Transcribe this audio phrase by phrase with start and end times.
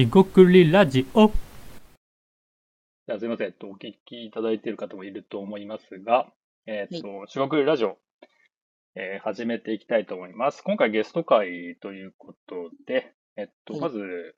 [0.00, 1.26] しごくりラジオ。
[1.28, 6.32] じゃあすいません、えっと、お聞きいただいている方もいると思いますが、
[6.66, 7.98] えっと、しごくりラジオ、
[8.94, 10.62] えー始めていきたいと思います。
[10.62, 14.34] 今回ゲスト会ということで、えっと、はいまず、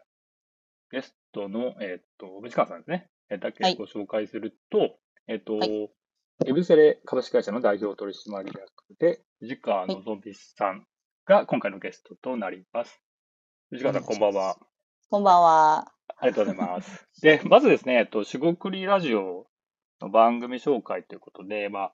[0.91, 3.09] ゲストの、えっと、藤川さんですね。
[3.31, 4.97] えーだけはいご紹介すると、
[5.29, 5.89] えっと、はい
[6.45, 8.53] エブセレ株式会社の代表取締役
[8.99, 10.85] で、藤川のぞみさん
[11.25, 13.01] が今回のゲストとなります。
[13.71, 14.57] 藤川さん、こんばんは。
[15.13, 15.93] こんばんは。
[16.21, 17.07] ありがとうございます。
[17.21, 19.47] で、まずですね、えっと、しごくりラジオ
[20.01, 21.93] の番組紹介ということで、まあ、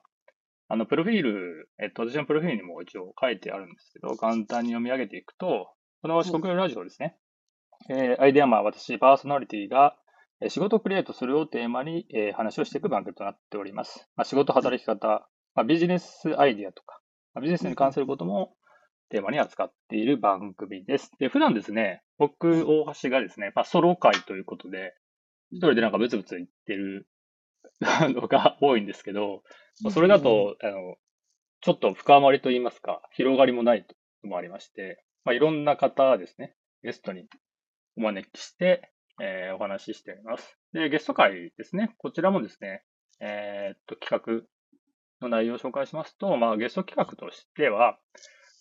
[0.68, 7.16] あの、プロフィール、えっと、私のプロフィールにも一応書いてあるんですけど、簡単に読み上げていくと、このしごくりラジオですね、
[7.90, 9.96] えーアイデアマン、私、パーソナリティが、
[10.40, 14.08] えー仕事をクリエイトするをテーマに、えー話をしていく番組となっております。
[14.14, 17.00] まあ、仕事、働き方、まあ、ビジネスアイデアとか、
[17.34, 18.54] まあ、ビジネスに関することも
[19.08, 21.10] テーマに扱っている番組です。
[21.18, 24.94] で、普段ですね、僕、大橋がですね、まあ、ソロ会ということで、
[25.50, 27.06] 一人でなんかブツブツ言ってる
[27.80, 29.42] のが多いんですけど、
[29.82, 30.96] まあそれだと、あの、
[31.60, 33.86] ちょっと深まりと言いますか、広がりもない
[34.24, 37.26] のもありまして、まあ、いろんな方ですね、ゲストに
[37.96, 40.56] お招きして、えーお話ししています。
[40.72, 42.84] で、ゲスト会ですね、こちらもですね、
[43.20, 44.44] えーっと、企
[45.20, 47.98] 画の内容を紹介しますと、まあ、ゲスト企画としては、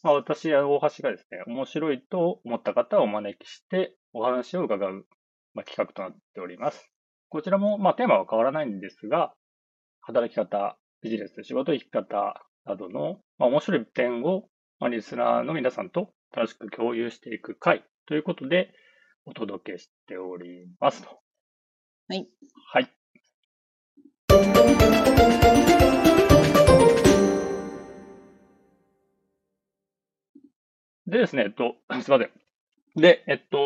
[0.07, 5.05] まあ、私や大橋がですね、面白いと思った方をお招きして、お話を伺う、
[5.53, 6.89] まあ、企画となっております。
[7.27, 9.33] こちらも、まあ、テーマは変わらないんですが、
[9.99, 14.47] 働き方、ビジネス、仕事、生き方などの、まあ、面白い点を、
[14.79, 18.71] まあ、リスナーの皆さんと楽しく共有していく回ということで、
[19.25, 21.09] お届けしておりますと。
[22.07, 22.29] はい。
[22.71, 22.96] はい。
[31.07, 32.31] でですね、えっと、 すいません。
[32.95, 33.57] で、えっと、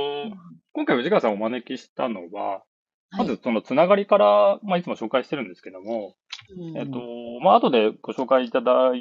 [0.74, 2.64] 今回藤川さんをお招きしたのは、
[3.18, 6.16] まずそのつながりから、まあ、いつも紹介してるんですけども、
[6.56, 7.00] うんえっと、
[7.42, 8.92] まあ、後でご紹介いただ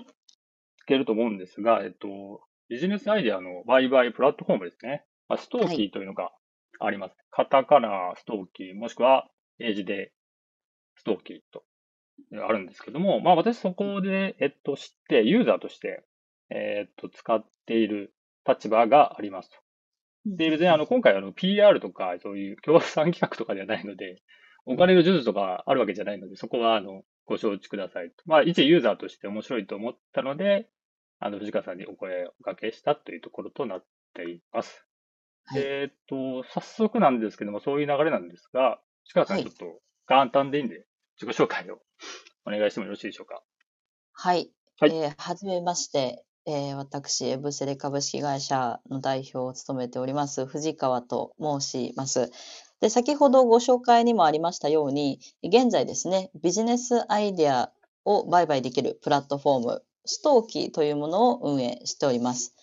[0.86, 5.04] けると思うんですが、えっと、ビジネスアイデアの売買プラットフォームですね。
[5.28, 6.32] まあ、ストーキーというのが
[6.80, 7.16] あります。
[7.30, 9.28] カタカナストーキー、もしくは
[9.58, 10.12] 英字で
[10.96, 11.62] ストーキーと
[12.42, 16.04] あるんですけども、まあ、私そこで、えっと、知って、ユーザーとして、
[16.48, 18.12] えっと、使っている
[18.46, 19.56] 立場がありますと。
[20.26, 24.22] で、別にあの、今回あの、PR とか、そういう協賛企画とかではないので、
[24.66, 28.16] お金の授受とかあるわけじゃないので、そこはあの、ご承知くださいと。
[28.26, 30.68] まあ、一ユーザーとして面白いと思ったので、
[31.18, 33.84] あの、藤川さんにお声をおかけしたというところとなっ
[34.14, 34.84] ています。
[35.46, 40.86] はいえーっと、早速なんですけども、そういう流れなんですが、藤川さんはいちょっと簡単でいいんで、
[41.20, 41.80] 自己紹介を
[42.46, 43.42] お願いしてもよろしいでしょうか？
[44.12, 44.50] はい。
[44.78, 52.30] はいえーはじめまして、えー私、エブセレ株式会社の代表を務めております、藤川と申します。
[52.80, 57.70] で、先ほどご紹介にもありましたように、現在ですね、ビジネスアイデア
[58.04, 62.54] を売買できるプラットフォーム、ストーキーというものを運営しております。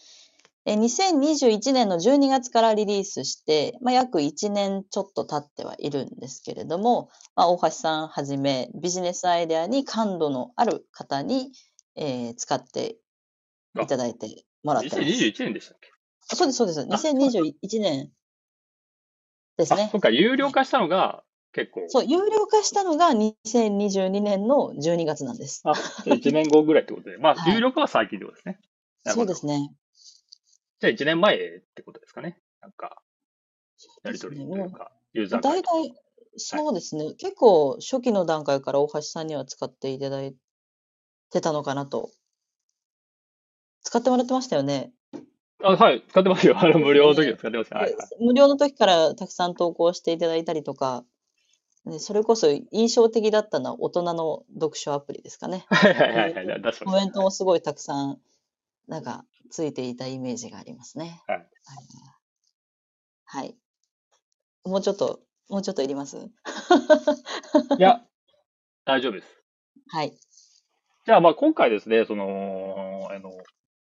[0.65, 11.51] 2021年の12月からリリースして、まあ、約1年ちょっと経ってはいるんですけれども、まあ、大橋さんはじめビジネスアイデアに感度のある方に、
[11.95, 12.97] えー使って
[13.81, 15.01] いただいてもらってます。
[15.01, 15.91] 2021年でしたっけ？
[16.29, 16.81] あそうです、そうです。
[16.81, 18.11] 2021年
[19.57, 19.97] ですあ、ねそ。
[19.97, 21.23] っか、有料化したのが
[21.53, 25.61] 結構、そう、有料化したのが2022年の12月なんです。
[25.63, 28.59] あ、1年後ぐらいってことで、まあ、はい有料化は最近ってことですね。
[29.05, 29.71] そうですね。
[30.79, 31.39] じゃあ1年前っ
[31.73, 32.39] てことですかね。
[32.61, 33.01] なんか、
[34.03, 35.95] やりとりというか、ユーザー会大体、
[36.35, 37.13] そうですね。
[37.15, 40.35] 結構初期の段階から大橋さんには使っていただい
[41.31, 42.11] てたのかなと。
[43.87, 44.91] 使ってもらってましたよね。
[45.63, 46.57] あ、はい、使ってますよ。
[46.57, 47.77] あの、無料の時は使ってますよ。
[47.77, 47.95] はい。
[48.19, 51.05] 無料の時からたくさん投稿していただいたりとか、
[51.85, 55.65] ね、それこそ印象的だったのは大人の読書アプリですかね。
[55.71, 56.61] はいはいはいはい。
[56.83, 58.19] コメントもすごいたくさん、
[58.89, 61.23] なんか、ついていたイメージがありますね。
[61.27, 61.47] はい。
[63.23, 63.57] はい。
[64.65, 66.17] もうちょっと、もうちょっといります？
[66.17, 66.21] い
[67.81, 68.01] や、
[68.83, 69.27] 大丈夫です。
[69.87, 70.17] はい。
[71.05, 73.31] じゃあ、まあ、今回ですね、その、あの、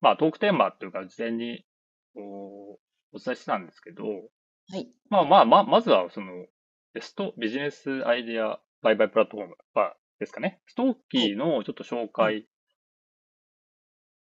[0.02, 1.64] まあ、トークテーマっていうか、事前に、
[2.12, 2.80] こ
[3.12, 4.04] う、お伝えしてたんですけど、
[4.70, 4.92] はい。
[5.08, 6.46] まあまあ、ま、まずは、その、
[6.92, 10.60] ベストビジネスアイデア売買プラットフォーム、まあ、ですかね。
[10.66, 12.46] ストーキーのちょっと紹介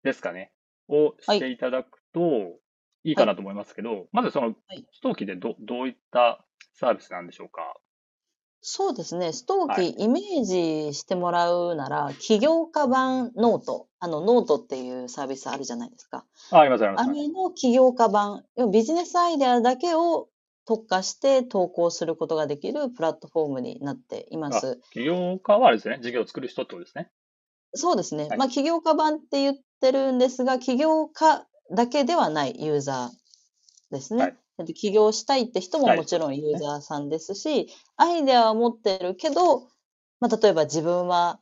[0.02, 0.52] ですかね。
[0.88, 2.58] をしていただくと
[3.04, 6.44] いいかなと思いますけど、まずそのはい、ストーキーでど、どういった
[6.74, 7.74] サービスなんでしょうか？
[8.62, 9.32] そうですね。
[9.32, 13.88] ストーキー、はいイメージしてもらうなら、起業家版 note。
[13.98, 16.24] あの、ノートっていうサービスあるじゃないですか。
[16.50, 17.10] あ、ありますあります。
[17.10, 20.28] あれの起業家版、要はビジネスアイデアだけを
[20.66, 24.80] 特化して投稿することができるプラットフォームになっています。
[24.92, 27.10] 起業家はあれですね、事業を作る人ってことですね。
[27.74, 28.28] そうですね。
[28.28, 34.22] はいまあ、起業家版って言ってるんですが、起業家だけではないユーザーですね。
[34.22, 39.68] はいえっと起業したいって人もはいもちろんユーザーさんですし、アイデアは持ってるけど、
[40.20, 41.40] まあ、例えば自分は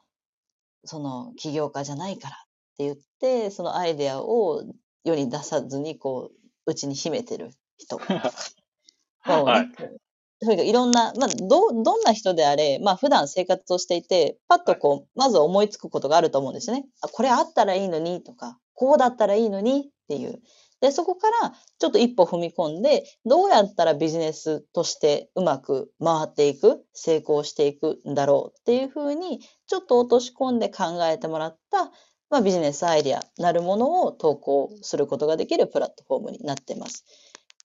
[0.85, 2.39] その起業家じゃないからっ
[2.79, 4.63] て言って、そのアイデアを
[5.05, 8.33] 世に出さずにこう、うちに秘めてる人とか。
[9.25, 9.99] まあはいね
[10.41, 16.87] とにかくいろんな、まあ、ど、どんな人であれ、まあ、普段生活をしていて、パッとこう、まず思いつくことがあると思うんですよね。
[17.01, 20.41] あ、これあったらいいのにとか、こうだったらいいのにっていう。
[20.81, 31.91] で、そこからちょっと一歩踏み込んで、どうやったらビジネスとしてうまく回っていく、成功していくんだろうっていうふうに、ちょっと落とし込んで考えてもらった、
[32.31, 37.05] まあ、ビジネスアイデアなるものを投稿することができるプラットフォームになっています。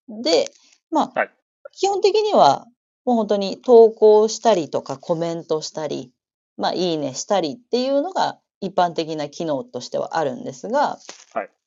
[0.07, 0.51] で、
[0.89, 1.31] まあ、はい。
[1.73, 2.67] 基本的には、
[3.05, 6.11] もう本当に投稿したりとかコメントしたり、
[6.55, 10.97] まあ、いいねしたりっていうのが一般的な機能としてはあるんですが、
[11.33, 11.49] はい。
[11.49, 11.62] まあ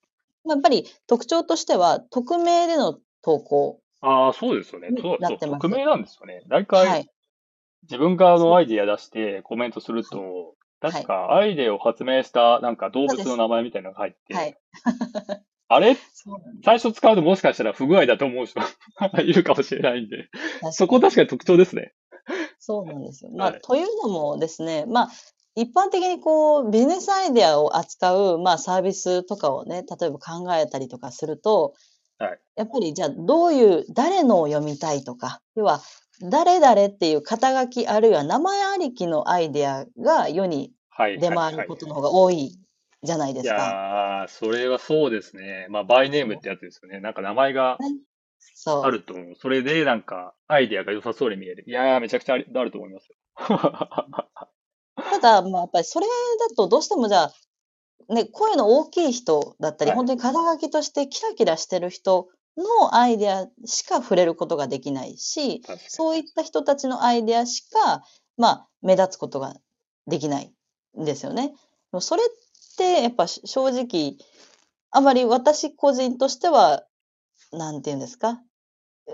[0.48, 3.81] やっぱり特徴としては、匿名での投稿。
[4.00, 4.90] ああ、そうですよね。
[4.90, 6.43] にそうそう匿名なんですよね。
[6.48, 7.10] 大は体、い。
[7.82, 14.56] 自分からのアイディア出してコメントすると、はい確かアイデアを発明したなんか動物の名前みたいなのが入って、はい。
[15.69, 15.96] あれ？
[16.62, 18.60] 最初使うともしかしたら不具合だと思う人
[19.22, 20.28] いるかもしれないんで、
[20.70, 21.94] そこ確かに特徴ですね。
[22.58, 23.31] そうなんですよ。
[23.34, 25.08] まあ、はいというのもですね、まあ、
[25.56, 31.75] 一般的にこう、ビジネスアイデアを扱う、まあ、サービスとかをね、例えば考えたりとかすると、
[32.19, 35.82] はいやっぱりじゃあ、どういう、誰のを読みたいとか、要は、
[36.23, 41.19] 誰々っていう肩書きあるいは名前ありきのアイデアが世にはい。
[41.19, 42.59] 出回ることの方が多い
[43.02, 43.55] じゃないでいすか。
[43.55, 45.67] やー、それはそうですね。
[45.69, 47.00] まあ、バイネームってやつですよね。
[47.00, 47.76] なんか名前が。
[48.67, 51.64] あると、それでなんかアイデアが良さそうに見える。
[51.67, 53.17] いやー、めちゃくちゃあると思いますよ。
[54.96, 56.06] ただ、まあ、やっぱりそれ
[56.48, 65.90] だとどうしてもじゃあ、ね、声の大きい人だったり、はい本当に肩書きとしてキラキラしてる人のアイデアしか触れることができないし、確かに。
[65.90, 68.02] そういった人たちのアイデアしか、
[68.37, 69.56] まあ、目立つことが
[70.06, 70.52] できない
[70.99, 71.49] んですよね。
[71.49, 71.54] で
[71.92, 74.16] もそれって、やっぱし正直、
[74.90, 76.84] あまり私個人としては、
[77.52, 78.40] なんていうんですか、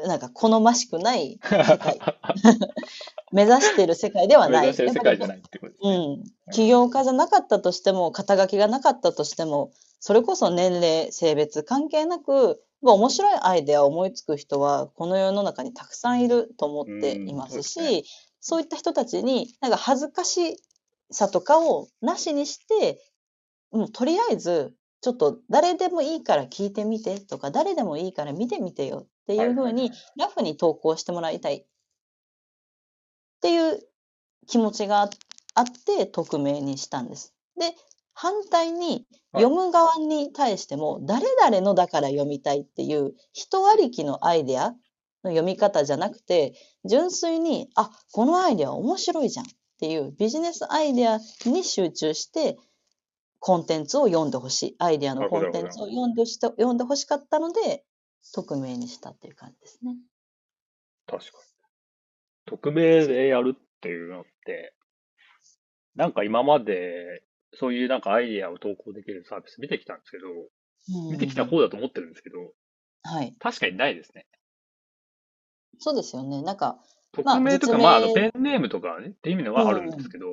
[0.06, 1.99] なんか好ましくない世界、
[3.33, 4.61] 目指している世界ではない。
[4.62, 5.97] 目指してる世界じゃないってことですね。
[5.97, 6.53] うん。
[6.53, 18.11] 起業家じゃなかったとしても、肩書きがなかったとしても、それこそ年齢、性別関係なく、まあ面白いアイデアを思いつく人は、この世の中にたくさんいると思っていますうんそうでし、
[18.41, 20.56] そういった人たちに、なんか恥ずかし
[21.11, 23.00] さとかをなしにして、
[23.71, 31.65] もうとりあえず、ちょっと誰でもいいから聞いてみてとか、誰でもいいから見てみてよっていうふうに、ラフに投稿してもらいたいっ
[33.41, 33.81] ていう
[34.47, 35.11] 気持ちがあ
[35.55, 37.35] あって匿名にしたんです。
[37.59, 37.75] で、
[38.15, 44.73] 反対にはい読む側に対しても誰々のだから読みたいっていう人ありきのアイデア
[45.25, 46.55] の読み方じゃなくて、
[46.85, 49.49] 純粋に、あ、このアイデア面白いじゃんっ
[49.81, 52.59] ていうビジネスアイデアに集中して
[53.39, 54.77] コンテンツを読んでほしい。
[54.79, 57.85] アイデアのコンテンツを読んでほし読んでほしかったので、
[58.35, 59.97] 匿名にしたっていう感じですね。
[61.07, 61.35] 確かに。
[62.47, 64.75] 匿名でやるっていうのって、
[65.95, 67.23] なんか今まで、
[67.55, 70.25] そういうなんかアイデアを投稿できるサービス見てきたんですけど、
[71.11, 72.52] 見てきたうん方だと思ってるんですけど、
[73.02, 73.35] はい。
[73.38, 74.26] 確かにないですね。
[75.79, 76.43] そうですよね。
[76.43, 76.79] なんか、
[77.25, 80.26] まあ匿名とか、まあ、あの、ペンネームとかね、って意味のはあるんですけど、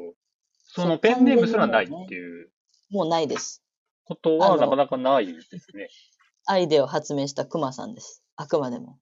[0.63, 2.51] そのペンネームすらないっていう
[2.91, 3.63] もうないです。
[4.05, 5.89] ことはなかなかないですね。
[6.49, 8.23] アイデアを発明したクマさんです。
[8.35, 8.97] あくまでも。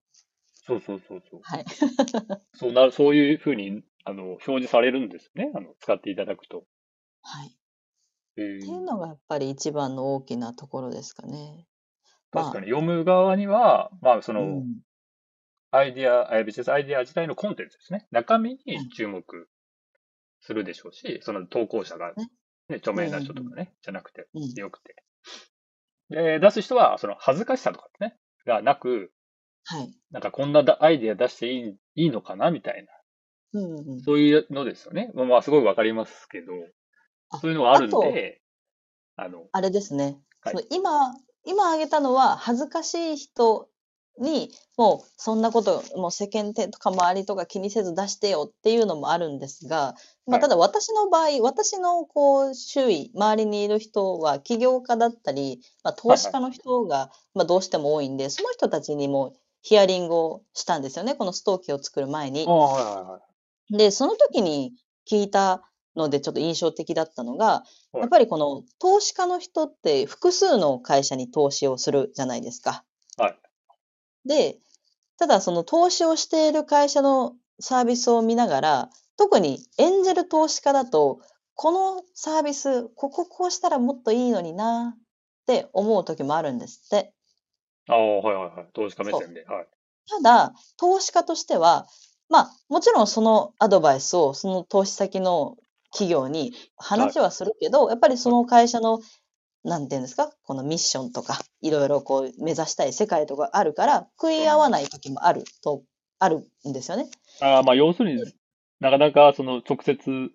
[0.52, 1.40] そうそうそうそう。
[1.42, 1.64] はい。
[2.52, 5.50] そうなる、そういうふうに、あの、表示されるんですね。
[5.54, 6.66] あの、使っていただくと。
[7.22, 7.58] はい。
[8.36, 11.66] えーっていうのがやっぱり一番の大きなところですかね。
[12.30, 14.82] 確かに読む側には、まあ、その、うん。
[15.70, 18.06] アイディア、えービジネスアイディア自体のコンテンツですね。
[18.10, 19.48] 中身はいに注目
[20.40, 22.30] するでしょうし、その投稿者が、ね
[22.68, 24.52] ね、著名な人とかね、じゃなくて、うん。
[24.52, 25.02] よくて。
[26.10, 29.12] で、出す人は、その恥ずかしさとかね、がなく、
[29.64, 29.94] はい。
[30.10, 32.86] なんかこんなだアイディア出していいいいのかなみたい
[33.52, 34.00] な、うんうん。
[34.00, 35.10] そういうのですよね。
[35.14, 36.52] まあまあ、すごいわかりますけど、
[37.30, 38.40] あそういうのがあるんで、
[39.16, 40.18] あの、あれですね。
[40.40, 41.12] はいその今、
[41.44, 43.68] 今挙げたのは恥ずかしい人
[44.20, 49.94] に、もうそんなこと、もう世間体とか周りとか気にせず出してよっていうのもあるんですが、
[50.26, 61.14] まあ、はいただ私の場合、私のこう周囲、周りにいる人は起業家だったり、まあ、投資家の人が、まあ、どうしても多いんで、その人たちにもヒアリングをしたんですよね。
[61.14, 62.50] このストーキーを作る前にあ。
[62.50, 63.20] あ、はいはいは
[63.70, 63.76] い。
[63.76, 64.72] で、その時に
[65.10, 65.62] 聞いた
[65.96, 67.64] のでちょっと印象的だったのが、は
[67.96, 72.84] いやっぱりこの投資家の人って複数の会社に投資をするじゃないですか。
[73.16, 73.38] はい。
[74.24, 74.58] で、
[75.18, 81.20] ただその投資をしている会社のサービスを見ながら、特にエンジェル投資家だと、
[81.54, 85.00] このサービス、こここうしたらもっといいのになっ
[85.46, 87.12] て思う時もあるんですって。
[87.88, 88.66] ああ、はいはいはい。
[88.74, 89.44] 投資家目線で。
[89.44, 89.66] はい。
[90.08, 91.88] ただ、投資家としては、
[92.28, 95.56] まあ、もちろんそのアドバイスをその投資先の
[95.90, 99.00] 企業に話はするけど、やっぱりその会社の、
[99.64, 105.82] なんていうんですか、このミッションとか、いろいろこう目指したい世界とかあるから、食い合わない時もあると、
[106.18, 107.08] あるんですよね。
[107.40, 108.24] ああ、まあ要するに、
[108.80, 110.30] なかなかその直接、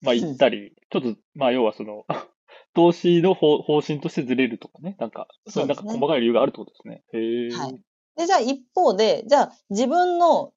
[0.00, 2.04] まあ行ったり、ちょっと、まあ要はその、
[2.74, 4.96] 投資の方方針としてずれるとかね。
[4.98, 7.02] なんか、そういうなんか細かい理由があるってことですね。
[7.12, 7.50] へえ。
[7.50, 7.80] はい
[8.16, 10.52] で、じゃあ一方で、じゃあ自分の、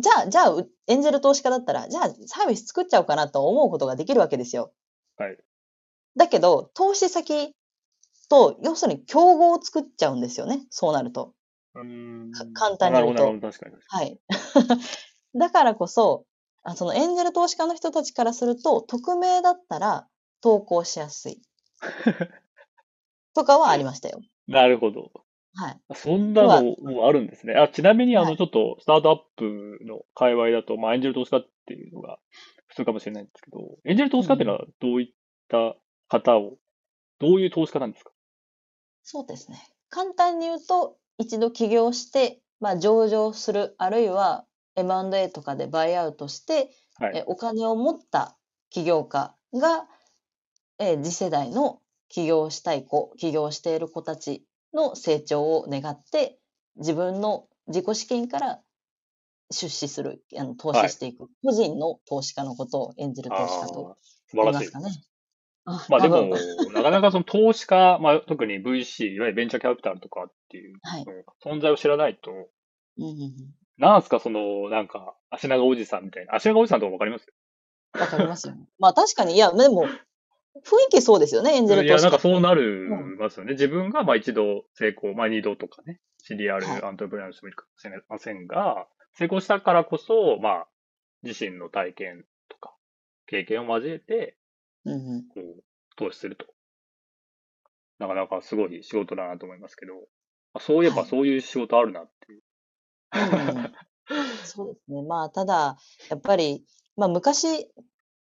[0.00, 4.72] じゃあ、じゃあ、うエンジェル投資家だったら、じゃあサービス作っちゃおうかなと思うことができるわけですよ。
[5.18, 5.36] はい。
[6.16, 7.54] だけど、投資先
[8.28, 10.66] と、要するに競合を作っちゃうんですよね。
[10.70, 11.34] そうなると。
[11.74, 13.76] うーんか簡単に言うとなるほど、なるほど、確かに。
[13.88, 14.20] はい。
[15.38, 16.24] だからこそ、
[16.62, 20.08] あそのエンジェル投資家の人たちからすると、匿名だったら
[20.40, 21.40] 投稿しやすい。
[23.34, 24.20] とかはありましたよ。
[24.48, 25.12] なるほど。
[25.54, 25.80] はい。
[25.94, 27.54] そんなのもあるんですね。
[27.54, 32.18] あ、ちなみに、あの、はいちょっと、スタートアップの界隈だと、まあ、エンジェル投資家っていうのが
[32.66, 35.14] 普通かもしれないんですけど、エンジェル投資家っていうのはどういっ
[35.48, 35.76] た
[36.08, 36.58] 方を、
[37.18, 38.12] どういう投資家なんですか？
[39.02, 39.58] そうですね。
[39.88, 44.46] 簡単に言うと、一度起業して、まあ、上場する、あるいは
[44.76, 47.18] M&A とかでバイアウトして、はい。
[47.18, 48.38] えお金を持った
[48.70, 49.88] 起業家が、
[50.78, 56.38] えー次世代の起業したい子、起業している子たちの成長を願って、
[56.76, 58.62] 自分の自己資金から
[59.50, 63.90] 出資する、あの投資していく、個人の投資家のことを演じる投資家と
[64.40, 64.70] 言います。
[64.72, 64.90] かね。
[65.66, 66.30] あまあでも
[66.72, 71.04] なかなかその投資家、まあ特に VC、いわゆるベンチャーキャピタルとかっていうはい。
[71.44, 73.34] 存在を知らないと、うんうんうん
[73.78, 76.36] なんすかその、なんか、足長おじさんみたいな。
[76.36, 77.26] 足長おじさんとかわかります？
[77.92, 78.54] わかりますよ。
[78.80, 79.98] まあ確かに、いや、でも、雰囲
[80.90, 83.52] 気そうですよね、エンジェルいや、投資家なんかそうなるますよね。
[83.52, 90.68] 自分がまあ一度成功、まあ二度とかね、知り合はいるアントレプレナーの人もいるかもしれませんが、成功したからこそ、まあ、
[91.22, 92.74] 自身の体験とか、
[93.26, 94.38] 経験を交えて、
[94.86, 95.62] うんうんこう、
[95.96, 96.46] 投資すると。
[97.98, 99.94] なかなかすごい仕事だなと思いますけど、
[100.54, 102.42] あそういえばはいそういう仕事あるなっていう。
[103.14, 103.72] うんうん
[104.44, 105.02] そうですね。
[105.02, 105.76] まあ、ただ、
[106.10, 106.64] やっぱり、
[106.96, 107.68] まあ、昔、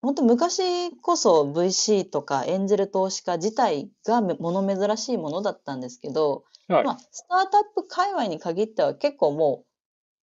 [0.02, 9.64] 本当昔こそ VC とかエンジェル投資家自体がめ物珍しいものだったんですけど、はいまあ、スタートアップ界隈に限っては結構も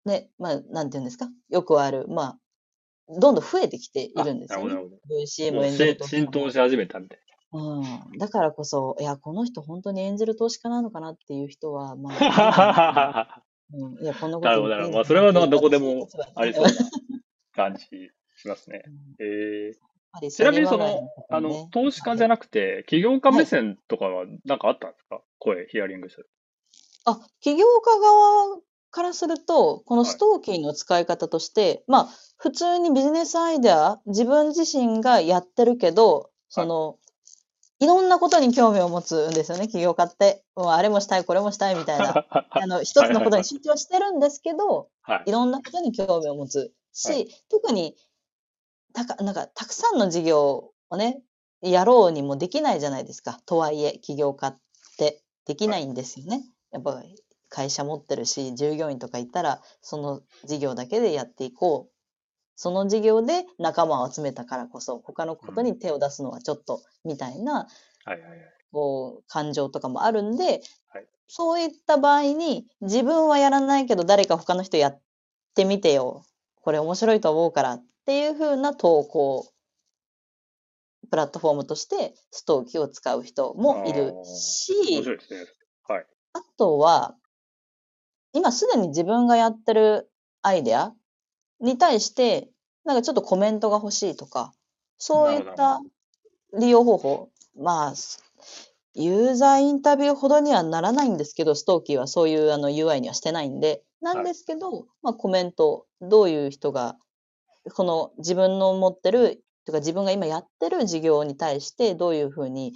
[0.06, 2.40] う、ね、まあ、なんていうんですか、よくある、まあ、
[3.10, 4.90] どんどん増えてきているんですよねあなるほ。
[4.90, 5.54] ど、なる VC ほど。
[5.54, 7.20] もうもエンジェルし投資浸透し始めたみたい
[7.54, 7.80] う
[8.16, 8.18] ん。
[8.18, 13.44] だからこそ、いや、この人本当にエンジェル投資家なのかなっていう人は、まあ、な。
[13.74, 14.96] うん、いや、こんなことなるほど、なるほど。
[14.96, 16.70] まあ、それはどこでも ありそうな
[17.54, 17.86] 感じ
[18.38, 18.84] しますね。
[18.86, 25.22] うんえー、ちなみにその、あの、ね投資家じゃなくて、起業家目線とかはなんかあったんですか？
[25.40, 26.30] 声、ヒアリングしてる。
[27.06, 28.60] あ、起業家側
[28.92, 36.98] からすると、このはいストーキーの使い方として、まあ、普通にビジネスアイデア、自分自身がやってるけど、その、
[37.80, 40.44] いろんなことに興味を持つんですよね、起業家って。
[40.56, 42.26] もうあれもしたい、これもしたいみたいな。
[42.50, 47.96] あの、一つのことに集中してるんですけど、はいいろんなことに興味を持つし、はい特に
[48.98, 51.22] たか、なんか、たくさんの事業をね、
[51.62, 53.40] やろうにもできないじゃないですか。
[53.46, 54.60] とはいえ、起業家っ
[54.98, 56.44] てできないんですよね。
[56.72, 57.16] やっぱり
[57.50, 61.94] 会社持ってるし、従業員とかいたら、その事業だけでやっていこう。
[62.56, 67.68] その事業で仲間を集めたからこそ、他のことに手を出すのはちょっと、みたいな、
[69.20, 75.02] う、感情とかもあるんで、はいそういった場合に、自分はやらないけど、誰か他の人やっ
[75.56, 76.24] てみてよ。
[76.62, 79.46] これ面白いと思うからっていう風な投稿、
[81.10, 85.04] プラットフォームとして、ストーキーを使う人もいるし。
[86.34, 87.16] あとは、
[88.38, 90.12] 今すでに自分がやってる
[90.44, 90.94] アイデア
[91.60, 92.48] に対して、
[92.86, 94.54] なんかちょっとコメントが欲しいとか、
[95.00, 95.82] そういった
[96.56, 97.30] 利用方法、
[97.60, 98.24] まあ、す
[98.94, 106.96] ユーザーインタビューほどにはならないんですけど、ストーキーはそういうあの UI にはしてないんで、なんですけど、まあコメント、どういう人が、
[107.74, 112.74] この自分の持ってる、とか自分が今やってる事業に対してどういうふうに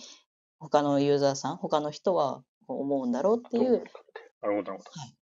[0.60, 3.84] 他のユーザーさん、他の人は思うんだろうっていう
[4.41, 5.21] なるほど、なるほど。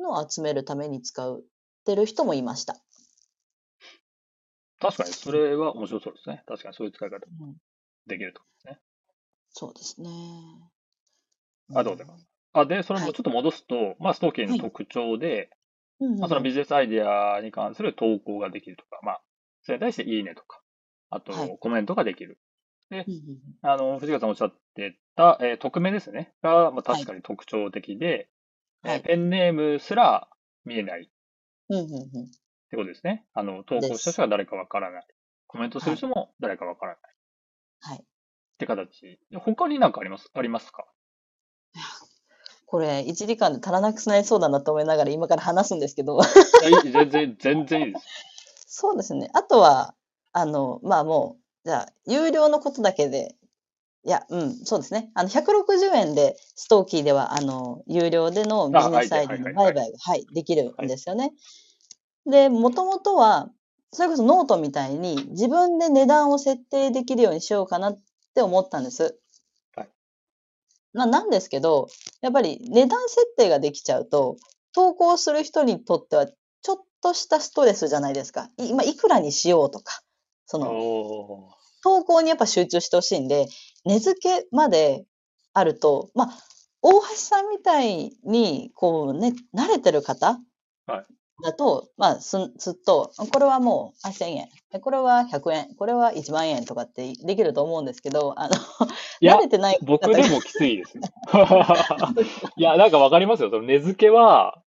[0.00, 1.40] のを集めるために使っ
[1.84, 2.76] てる人もいました。
[4.80, 6.42] 確かに、それは面白そうですね。
[6.46, 7.56] 確かにそういう使い方うん
[8.06, 8.78] できるとですね。
[9.50, 10.10] そうですね。
[11.74, 12.04] あどうぞ
[12.52, 15.50] あ、で、それもちょっと戻すと、まあ、ストーキーの特徴で、
[16.00, 19.20] うんまあ、そのビジネスアイデアに関する投稿ができるとか、まあ、
[19.62, 20.60] それに対していいねとか、
[21.10, 22.38] あとはいコメントができる。
[22.90, 23.06] うんうん
[23.62, 26.32] あの、藤川さんおっしゃってた、えー匿名ですね。
[26.42, 28.29] が、まあ、確かに特徴的で、
[28.82, 30.28] はいえーペンネームすら
[30.64, 31.08] 見えないっ
[31.68, 31.86] うんうんう
[32.24, 32.30] ん
[32.70, 33.26] てことですね。
[33.34, 35.06] あの、投稿した人が誰かわからない。
[35.48, 37.00] コメントする人も誰かわからない。
[37.80, 37.98] はい。
[37.98, 38.02] っ
[38.58, 39.18] て形。
[39.44, 40.30] 他になんかあります？
[40.32, 40.86] ありますか？
[42.66, 46.20] これ、1時間で足らなくなりそうだなと思いながら今から話すんですけど、
[46.92, 48.06] 全然、全然いいです。
[48.78, 49.28] そうですね。
[49.34, 49.96] あとは、
[50.32, 53.34] あの、まあもう、じゃあ、有料のことだけで、
[54.04, 55.10] いや、うん、そうですね。
[55.14, 61.32] あの、160円で、ストーキーでは、あの、有料でのビジネスアイデアの売買が、はい、できるんですよね。
[62.24, 63.50] で、もともとは、
[63.92, 67.98] それこそノートみたいに、自分で値段を設定できるようにしようかなっ
[68.34, 69.18] て思ったんです。
[69.74, 69.88] はい。
[70.94, 71.88] まあ、なんですけど、
[72.22, 74.36] やっぱり値段設定ができちゃうと、
[74.72, 78.48] 投稿する人にとっては、ちょっとしたストレスじゃないですか。
[78.56, 80.00] い今、いくらにしようとか、
[80.46, 81.50] その、
[81.82, 83.46] 投稿にやっぱ集中してほしいんで、
[83.84, 85.04] 値付けまで
[85.52, 86.28] あると、まあ、
[86.82, 90.38] 大橋さんみたいに、こうね、慣れてる方
[90.86, 91.04] はい
[91.42, 94.48] だと、まあ、すん、すっと、これはもう、あ、1000円。
[94.80, 95.74] これは100円。
[95.74, 98.54] これは1万円とかってできると思うんですけど、あの、
[99.22, 101.02] 慣れてない方僕でもきついですよ。
[102.56, 103.50] いや、なんかわかりますよ。
[103.50, 104.62] その値付けは、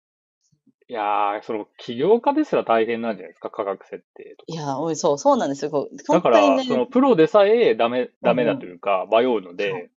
[0.88, 4.52] いやー、その起業家ですら大変なんじゃないですか、価格設定とか。
[4.52, 5.70] いや、おいそう、そうなんですよ。
[5.70, 9.90] こうだから、本当にね、そのプロでさえダメ、ダメだというか、迷うのはでい、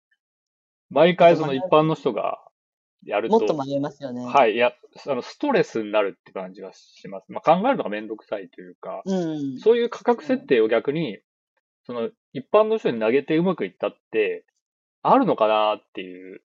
[0.90, 2.40] 毎回その一般の人が
[3.04, 4.26] やると、もっと迷いますよね。
[4.26, 4.74] はい、いや、
[5.08, 7.32] あの、ストレスになるって感じがします。
[7.32, 9.60] まあ、考えるのがめんどくさいというか、うん。
[9.60, 11.20] そういう価格設定を逆に、
[11.86, 14.46] その、一般の人に投げてうまくいったって、
[15.02, 16.42] あるのかなっていう、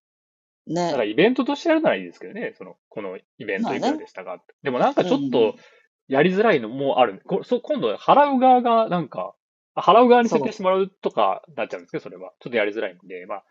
[0.67, 1.09] なんかね。
[1.09, 4.53] イベントとしてやるならいいですけどね、その、このイベンまあねトいくらでしたかって。
[4.63, 5.55] でもなんかちょっうんと、
[6.07, 7.21] やりづらいのもある。
[7.25, 9.35] こそ今度、払う側がなんか、
[9.75, 12.31] あ払う側に設定してもらうとかなっちゃうんですけど、それは。
[12.39, 13.43] ちょっとやりづらいんで、まあ、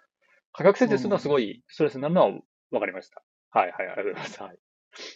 [0.52, 2.30] 価格設定するのはすごいストレスになるのは
[2.70, 3.22] 分かりました。
[3.50, 4.42] はいはい、ありがとうございます。
[4.42, 4.58] はい。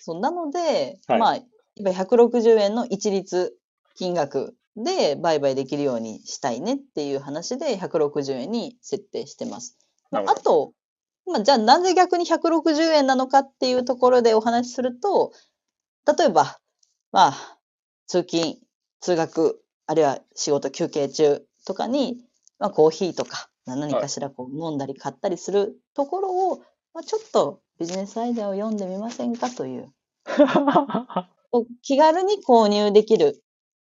[0.00, 1.44] そう、なので、はいまあ、やっ
[1.84, 3.56] ぱり160円の一律
[3.94, 9.78] 金額で売買できるようにしたいねっていう話で160円に設定してます。
[10.10, 10.72] あと、
[11.26, 15.32] まあ、じゃあなぜ逆に160円なのかっていうところでお話しすると、
[16.06, 16.58] 例えば、
[17.12, 17.58] まあ、
[18.06, 18.56] 通勤、
[19.00, 22.18] 通学、あるいは仕事休憩中とかに、
[22.58, 26.58] まあ、コーヒーとか何かしらこう飲んだり買ったりするところを、
[26.94, 29.92] まあ、ちょっとビジネスアイデアを読んでみませんかという
[31.82, 33.42] 気軽に購入できる。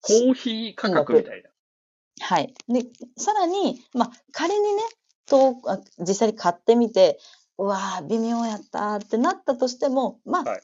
[0.03, 1.51] コーヒー価格みたいな。
[2.21, 2.55] はい。
[2.69, 4.83] で、さらに、まあ、仮にね、
[5.31, 7.19] とあ実際に買ってみて、
[7.57, 10.61] うわー、微妙やったーってなったとしても、まあ、はい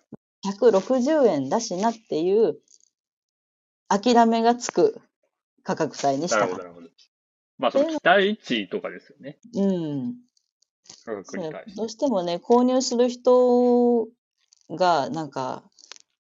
[0.46, 2.58] 160円だしなっていう、
[3.88, 5.00] 諦めがつく
[5.62, 6.88] 価格帯にしたなるほど。
[7.58, 9.38] まあ、その期待値とかですよね。
[9.54, 10.14] うん。
[11.04, 11.84] 価格に対してど。
[11.84, 14.06] うしてもね、購入する人
[14.70, 15.64] が、なんか、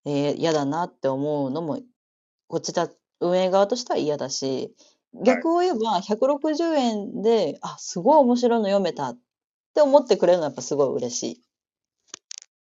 [0.05, 1.81] えー嫌だなって思うのも、
[2.47, 4.75] こちら、運営側としては嫌だし、
[5.23, 9.19] 逆を言えば、160円で、あ、すごい面白いの読めたっ
[9.73, 11.41] て思ってくれるのはやっぱすごい嬉しい。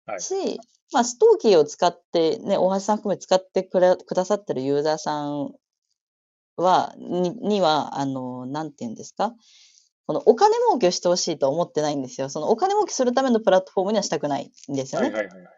[0.05, 0.59] はいし、
[0.93, 5.51] まあ、ストーキーを使って、ね、大橋さん含め使ってくれくださってるユーザーさん
[6.55, 9.33] は、にには、あの、なんて言うんですか？
[10.05, 12.29] このお金儲けをしてほしいとは思ってないんですよ。
[12.29, 15.09] そのお金儲けするためのプラットフォームにはしたくないんですよね。
[15.09, 15.53] はいはいはいはい。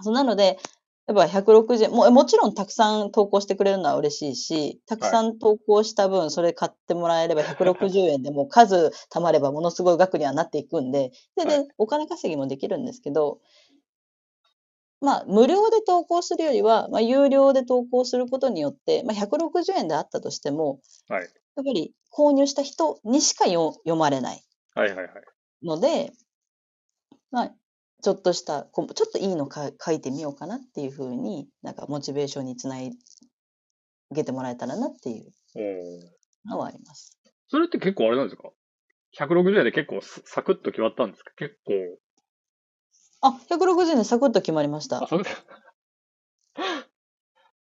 [0.00, 0.58] そうなので、
[1.06, 13.40] やっぱ160円、もうもちろんたくさん投稿してくれるのは嬉しいし、たくさん投稿した分、それ買ってもらえれば160円でもう数貯まればものすごい額にはなっていくんで、 で、はで、お金稼ぎもできるんですけど、
[15.02, 21.22] まあ、無料で投稿するよりは、まあ、有料で投稿することによって、まあ、160円であったとしても、はい。
[21.22, 24.42] やっぱり購入した人にしかよ読まれない。
[24.74, 25.14] はいはいはい。
[25.62, 26.12] ので、
[27.30, 27.54] まあ、
[28.04, 32.92] ちょっとした、こうちょっといいのか書いてみようかなっていうふうに、なんかモチベーションにつない
[34.12, 35.32] げてもらえたらなっていう
[36.46, 37.18] のはあります。
[37.48, 38.50] それって結構あれなんですか
[39.18, 41.32] ?160 円で結構ササクッと決まったんですか？
[41.36, 41.72] 結構。
[43.22, 45.08] あ、160円でサクッと決まりましたあ、。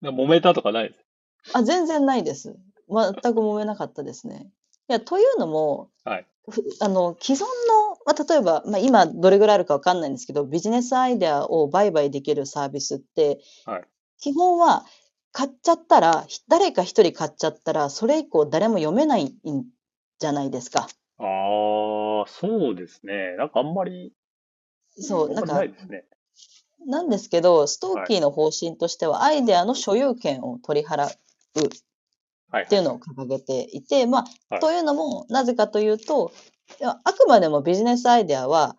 [0.04, 1.58] 揉めたとかないです？
[1.58, 2.56] あ、全然ないです。
[2.90, 4.52] 全く揉めなかったですね。
[4.90, 7.44] いや、というのも、はいふあの、既存
[8.08, 13.84] まあ、例えば、まあ、今どれぐらいあるかわかんないんですけど、ビジネスアイデアを売買できるサービスって、はい
[14.20, 14.84] 基本は
[15.32, 19.66] 買っちゃったら、ひ誰か一人買っちゃったら、それ以降誰も読めないん
[20.18, 20.88] じゃないですか。
[21.20, 21.24] あ
[22.26, 23.36] あ、そうですね。
[23.38, 24.14] なんかあんまり、
[25.00, 26.06] そう、なんかない、ですね。
[26.88, 31.10] なんですけど、ストーキーの方針としては、アイデアの所有権を取り払う
[32.50, 32.64] はい。
[32.64, 36.32] っていうのを掲げていて、まあ、はいというのも、なぜかというと、
[36.84, 38.76] あくまでもビジネスアイデアは、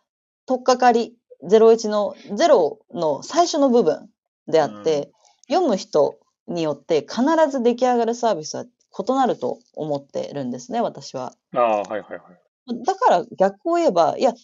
[0.47, 4.09] 取っかかり01の0の最初の部分
[4.47, 5.11] であって、
[5.49, 11.35] 読む人によって必ず出来上がるサービスは異なると思ってるんですね、私は。
[11.55, 12.85] ああ、はいはいはい。
[12.85, 14.35] だから逆を言えば、いや、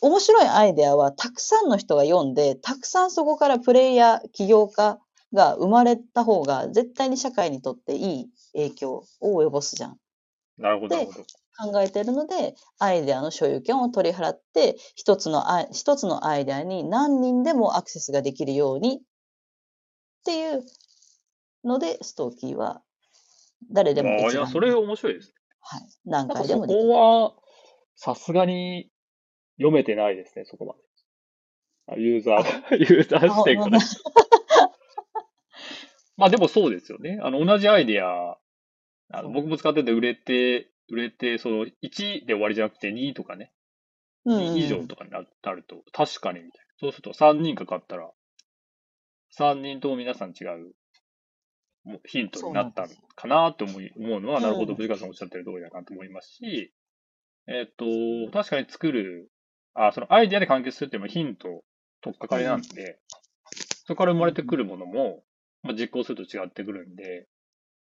[0.00, 4.98] 面白いアイデアはたくさんの人が読んで、たくさんそこからプレイヤー、起業家
[5.32, 9.98] が生まれた方が絶対に社会にとっていい影響を及ぼすじゃん。
[10.58, 10.96] なるほど。
[10.96, 19.00] 考えてるので、アイデアの所有権を取り払って、一つのアイ一つのアイデアに何人でもアクセスができるようにっ
[20.24, 20.64] ていう
[21.64, 22.82] ので、ストーキーは
[23.72, 25.34] 誰でもああ、いや、それ面白いです。
[25.60, 26.88] はい、何なんかそ回でもできる。
[26.88, 27.32] こは、
[27.96, 28.90] さすがに
[29.58, 30.80] 読めてないですね、そこまで。
[31.90, 33.78] あユーザー、ユーザー視点から。
[36.16, 37.18] まあでもそうですよね。
[37.22, 38.38] あの、同じアイディア、
[39.10, 43.52] あの僕も使ってて売れて、売れて、その1で終わりじゃなくて2とかね、
[44.24, 44.54] うんうん。
[44.54, 46.74] 2以上とかにななると、確かにみたいな。
[46.80, 48.10] そうすると3人かかったら、
[49.38, 50.74] 3人とも皆さん違う
[52.06, 56.72] ヒントになったのかなと思うのは、うんなるほど、藤川さんおっしゃってる通りだなと思いますし、
[57.46, 57.84] えっ、と、
[58.32, 59.30] 確かに作る、
[59.74, 61.62] あ、そのアイデアで完結するっていうのはヒント、
[62.02, 62.98] 取っかかりなんで、
[63.86, 65.22] そこから生まれてくるものも、
[65.62, 67.26] まあ、実行すると違ってくるんで、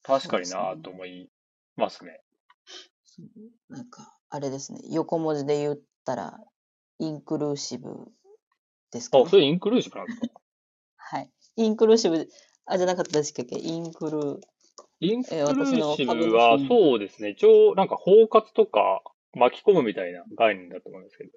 [0.07, 1.29] 確かになと思い
[1.75, 2.21] ますね。
[3.69, 6.39] なんか、あれですね、横文字で言ったら、
[6.99, 7.89] インクルーシブ
[8.91, 10.27] ですか、ねあ、それインクルーシブなんですか？
[10.95, 11.31] はい。
[11.57, 12.27] インクルーシブ、
[12.65, 14.39] あ、じゃなかったでしたっけインクル、
[14.99, 17.29] インクルえー私のーシ株ブは、主そうですね。
[17.29, 19.01] 一応、なんか包括とか
[19.33, 21.31] 巻き込むみたいな概念だと思うんですけど。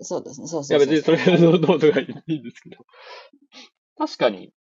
[0.00, 2.84] そうですね、そういや、そうそう別にそれどうどうとかいいんですけど。
[3.96, 4.52] 確かに、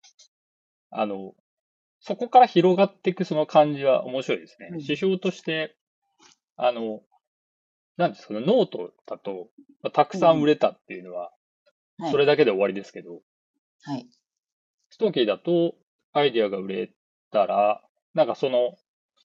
[0.91, 1.33] あの、
[2.05, 4.67] そこから広がっていくその感じは面白いですね。
[4.73, 4.81] うん。
[4.81, 5.77] 指標として、
[6.57, 7.01] あの、
[7.95, 9.47] なんですかね、ノートだと、
[9.81, 11.31] まあたくさん売れたっていうのは、
[11.97, 12.11] はい。
[12.11, 13.21] それだけで終わりですけど、
[13.83, 14.05] はい。
[14.89, 15.75] ストーキーだと、
[16.11, 16.93] アイディアが売れ
[17.31, 17.81] たら、
[18.13, 18.75] なんかその、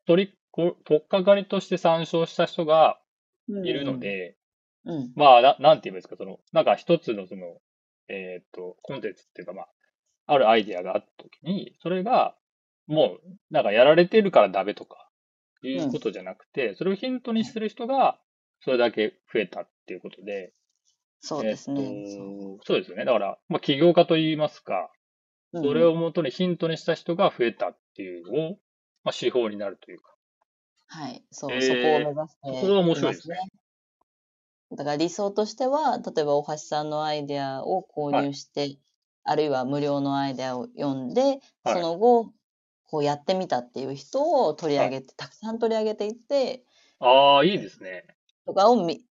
[0.07, 3.01] 取り、こ取っかかりとして参照した人が
[3.49, 4.37] いるので、
[4.85, 7.59] うん、まあ、ななんて言えばいいですか、その、なんか一つのその、
[8.09, 9.69] えーっと、コンテンツっていうか、まあ、
[10.27, 12.37] あるアイディアがあったときに、それが、
[12.89, 15.09] もう、なんかやられてるからダメとか、
[15.63, 18.19] いうことじゃなくて、それをヒントにする人が、
[18.61, 20.53] それだけ増えたっていうことで、
[21.21, 21.83] そうですね。
[21.83, 23.05] えーっと、そうですよね。
[23.05, 24.91] だから、まあ、起業家と言いますか、
[25.53, 25.63] うん。
[25.63, 28.59] それをもとにヒントにした人が増えたっていうのを、
[29.05, 30.15] まあ、手法になるというか。
[30.87, 33.37] はい、そう、えーそこを目指してそれは面白いですね。
[34.71, 38.79] だから理想としては、例えば大橋さんのアイデアを購入して、
[39.25, 41.41] あるいは無料のアイデアを読んで、はい。
[41.65, 42.33] その後、
[42.91, 46.65] こうやってみたっていう人を取り上げて、たくさん取り上げていって、
[47.01, 48.07] ああ、いいですね。
[48.47, 49.05] とかをみ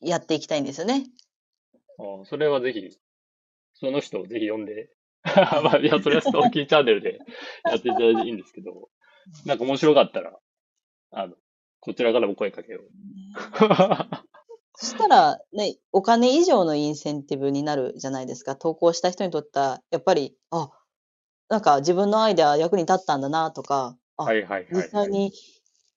[0.00, 1.04] やっていきたいんですよね。
[1.98, 2.98] あーそれはぜひ、
[3.74, 4.90] その人をぜひ読んで、
[5.24, 7.20] まあ、いや、それはストーキーチャンネルで
[7.64, 8.88] やっていただいていいんですけど、
[9.46, 10.36] なんか面白かったら、
[11.12, 11.34] あの、
[11.78, 12.90] こちらからも声かけよう。
[14.74, 18.56] そしたら、ね、お金以上のインセンティブになるじゃないですか。
[18.56, 20.70] 投稿した人にとっては、やっぱり、あ、
[21.52, 24.66] なんか自分のアイデア役に立ったんだなとか、あはいはいはい。
[24.72, 25.32] 実際に、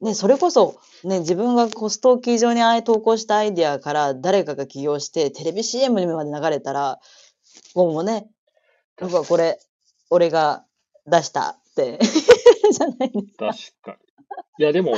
[0.02, 7.00] ね、それこそ、ね、自分がこうストーキー上にああ投稿したアイデアから誰かが起業して、テレビ CM にまで流れたら、
[7.74, 8.28] もうね、
[8.98, 9.58] 僕はこれ、
[10.10, 10.66] 俺が
[11.08, 13.48] 出したって、じゃないですか。
[13.48, 13.98] 確か
[14.60, 14.64] に。
[14.66, 14.94] いや、でも、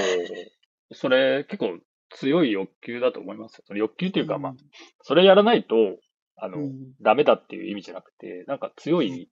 [0.91, 1.77] それ結構
[2.09, 3.63] 強い欲求だと思いますよ。
[3.67, 4.53] その欲求っていうか、まあ、
[5.03, 5.75] それやらないと、
[6.35, 9.29] あの、うんダメだっていう意味じゃなくて、なんか強い、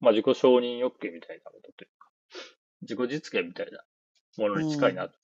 [0.00, 2.08] まあ自己承認欲求みたいなことというか、
[2.82, 3.82] 自己実現みたいな
[4.38, 5.14] ものに近いなと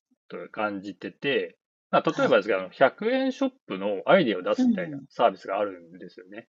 [0.50, 1.58] 感じてて、
[1.90, 6.48] まあ例えばですけど、あの100円ショップのアイデアを出すみたいなうんサービスがあるんですよね。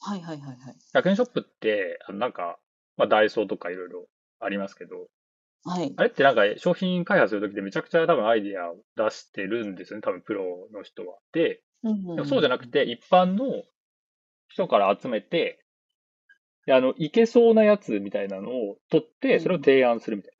[0.00, 0.76] はいはいはいはい。
[0.94, 2.58] 100円ショップって、あのなんか、
[2.96, 4.06] まあダイソーとかいろいろ
[4.40, 5.08] ありますけど、
[5.64, 5.92] はい。
[5.96, 11.18] あれってなんか商品開発するときってめちゃくちゃ多分アイデアを出してるんですよね、多分プロの人は。
[11.32, 13.62] で、うんでもそうじゃなくて、一般の
[14.48, 15.59] 人から集めて、で
[16.72, 20.32] あの、いけそうなやつみたいなのを取って、それを提案するみたい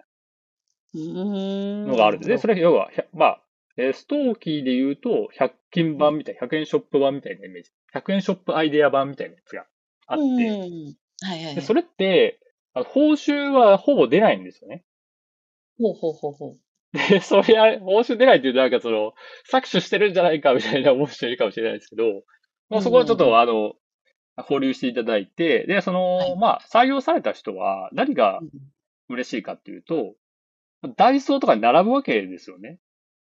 [0.95, 2.39] なのがあるんで。
[2.39, 3.43] それ要は、ひゃまあ、
[3.77, 7.71] えーストーキーで言うと、100均版みたい、100円ショップ版みたいなイメージ。
[7.95, 9.67] 100円ショップアイデア版みたいなやつが
[10.07, 12.41] あって、うんはいはいそれって、
[12.73, 14.85] あの報酬はほぼ出ないんですよね。
[15.79, 16.59] ほうほうほうほう。
[16.93, 19.13] で、そりゃ、報酬出ないって言うとなんかその、
[19.51, 22.23] 搾取してるんじゃないかみたいな思う人いるかもしれないですけど、
[22.69, 23.75] まあそこはちょっとあの、
[24.43, 28.49] 保留していただいて、で、その、はいまあ採用された人は何がうん
[29.11, 30.15] 嬉しいかっていうと、
[30.97, 32.79] ダイソーとかに並ぶわけですよね。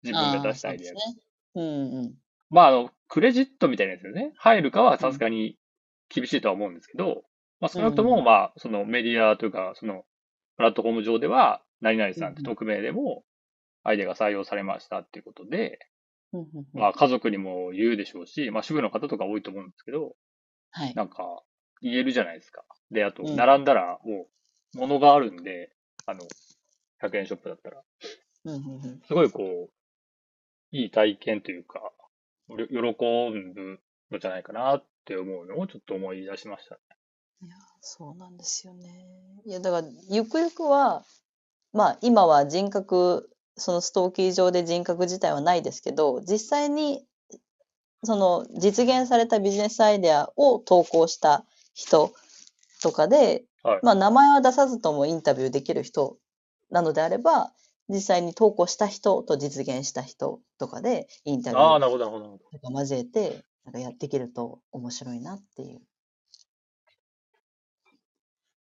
[0.03, 0.93] 自分が出したアイデアが。
[0.93, 1.23] うですね。
[1.55, 2.15] うんうん。
[2.51, 4.33] まあ、あの、クレジットみたいなやつですね。
[4.37, 5.57] 入るかはさすがに
[6.09, 7.23] 厳しいとは思うんですけど、
[7.61, 10.05] まあ少なくとも、うんまあ、そのメディアというか、その、
[10.57, 13.25] プラットフォーム上では、何々さんってうん匿名でも、
[13.85, 15.79] アイデアが採用されましたっていうことで、
[16.75, 20.15] まあ家族にも言うでしょうし、まあ主婦の方とか多いと思うんですけど、
[20.79, 20.95] はい。
[20.95, 21.43] なんか
[21.83, 22.63] 言えるじゃないですか。
[22.93, 24.29] で、あと、うん並んだらも
[24.75, 25.73] う、物があるんで、
[26.07, 26.21] あの、
[27.03, 27.83] 100円ショップだったら、
[28.45, 29.71] うんうんうんすごいこう、
[30.71, 31.81] いい体験というか、
[32.49, 33.81] よ喜ぶ
[34.13, 36.77] のじゃないかなって思うのをちょっと思い出しました。
[37.43, 39.07] いや、そうなんですよね。
[39.45, 41.05] いや、だから、ゆくゆくは、
[41.73, 47.05] まあ、今は人格、そのストーキー上で人格自体はないですけど、実際に、
[48.05, 52.13] その実現されたビジネスアイデアを投稿した人
[52.83, 53.81] とかで、はい。
[53.83, 56.17] まあ、名前は出さずともインタビューできる人
[56.71, 57.53] なのであれば、
[57.89, 61.63] 実際に投稿した人と実現した人とかでインタビュー。
[62.53, 65.81] とか交えて、なんかやっていけると面白いなっていう、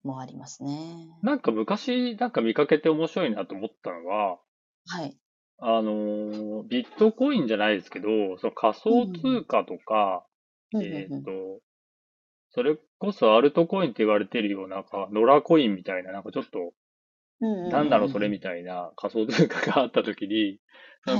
[0.04, 1.10] もありますね。
[1.24, 4.40] なんか昔、なんか見かけて面白いなと思ったのは、
[4.88, 5.18] はい。
[5.60, 8.08] あのービットコインじゃないですけど、
[8.40, 10.26] その仮想通貨とか、
[10.74, 11.32] うんうんえっ、うんと、
[12.50, 16.74] それこそアルトコインって言われてるような、なんか、ノラコインみたいな、なんかちょっと、
[17.40, 20.60] なんだろうそれみたいな仮想通貨があった時に、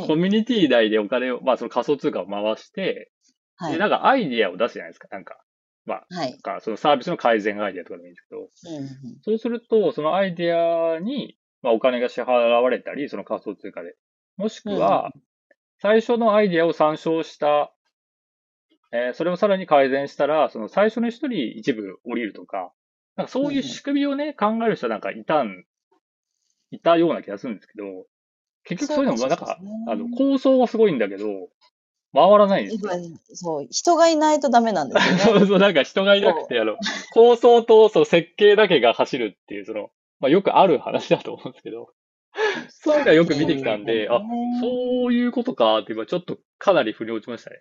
[0.08, 3.12] コミュニティ内でお金を、まあその仮想通貨を回して、
[3.60, 3.78] で、はい。
[3.78, 5.08] なんかアイディアを出すじゃないですか。
[5.12, 5.38] なんか、
[5.86, 6.40] まあ、はいなん。
[6.40, 8.50] かそのサービスの改善アイディアとかでもいいんですけど、
[9.24, 13.96] そうすると、そのアイディアに、まあお金が支払われたり、その仮想通貨で。
[14.38, 15.12] もしくは、
[15.82, 17.72] 最初のアイディアを参照した、
[18.92, 22.72] えーそれをさらに改善したら、その最初の人に一部降りるとか、
[23.16, 25.66] なんかそういう仕組みをね、考える人なんかいたん、
[26.72, 28.06] いたような気がするんですけど、
[28.64, 31.26] 結局そういうのもなんか、あの、構想はすごいんだけど、
[32.14, 32.92] 回らないんですよ。
[33.34, 35.42] そう、人がいないとダメなんですよそね。
[35.44, 36.78] うそう、なんか人がいなくて、あの、
[37.14, 41.90] 構想とその設計だけが走るっていう、その、まあよくある話だと思うんですけど、
[42.70, 44.22] そういうのはよく見てきたんで、あ、
[44.62, 47.58] そういうことかって今ちょっとかなり腑に落ちましたね。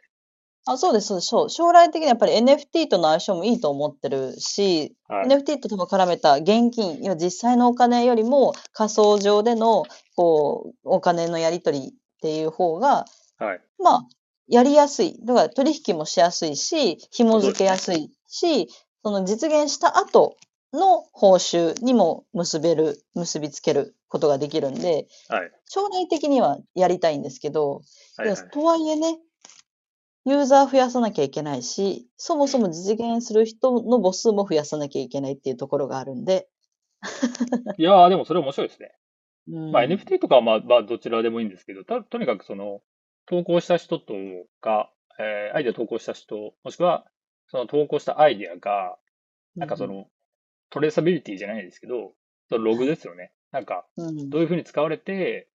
[0.67, 1.27] あ、そうです、そうです。
[1.29, 5.29] そう将来的にやっぱり NFT との相性もいいと思ってるし、はい。
[5.29, 9.85] NFT と多分絡めた現金、実際のお金よりも仮想上での
[10.17, 13.05] こうお金のやり取りっていう方が、
[13.39, 13.61] はい。
[13.79, 14.09] まあ、
[14.49, 15.19] やりやすい。
[15.23, 18.69] だから取引もしやすいし、紐付けやすいし、
[19.03, 20.37] その実現した後
[20.75, 25.51] の報酬にも結べる、結びつけることができるんで、はい。
[25.67, 27.81] 将来的にはやりたいんですけど、
[28.17, 28.37] はい、はい。
[28.51, 29.19] とはいえね、
[30.27, 36.49] ユーザー増やさなきゃいけないし、そもそも実現する人の母数も増やさなきゃいけないっていうところがあるんで。
[37.77, 38.95] いやー、でもそれ面白いですね。
[39.49, 42.81] うんまあ NFT とかはまあ、まあどちらでもいいんですけど、たとにかくその、
[43.27, 44.15] 投稿した人と
[44.63, 47.05] が、えーアイデア投稿した人、もしくは、
[47.49, 48.97] その投稿したアイデアが、
[49.57, 50.07] なんかそ、の、
[50.71, 52.13] トレーサビリティじゃないですけど、
[52.49, 53.33] そのログですよね。
[53.53, 55.49] なんか、うんどういうふうに使われて、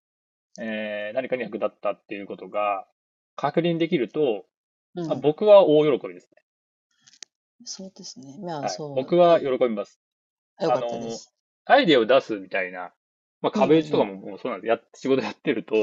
[0.59, 2.85] えー何かに役立ったっていうことが
[3.35, 4.45] 確認できると、
[4.95, 6.41] うんあ僕は大喜びですね。
[7.65, 8.37] そうですね。
[8.41, 8.95] まあ、はいそう。
[8.95, 9.99] 僕は喜びます。
[10.61, 11.33] よかったです。
[11.65, 12.91] アイデアを出すみたいな、
[13.41, 14.69] まあ、壁打ちとかももうそうなんです。
[14.69, 15.75] やっ仕事やってると、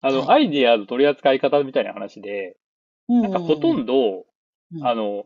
[0.00, 2.56] あの、はいアイデアの取り扱い方みたいな話で、
[3.08, 4.26] なんかほとんど、
[4.72, 5.24] うんあの、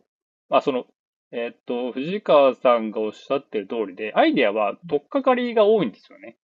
[0.49, 0.87] まあ、その、
[1.33, 6.37] えーっと、藤川さんがおっしゃってる通りで、アイデアは取っかかりが多いんですよね。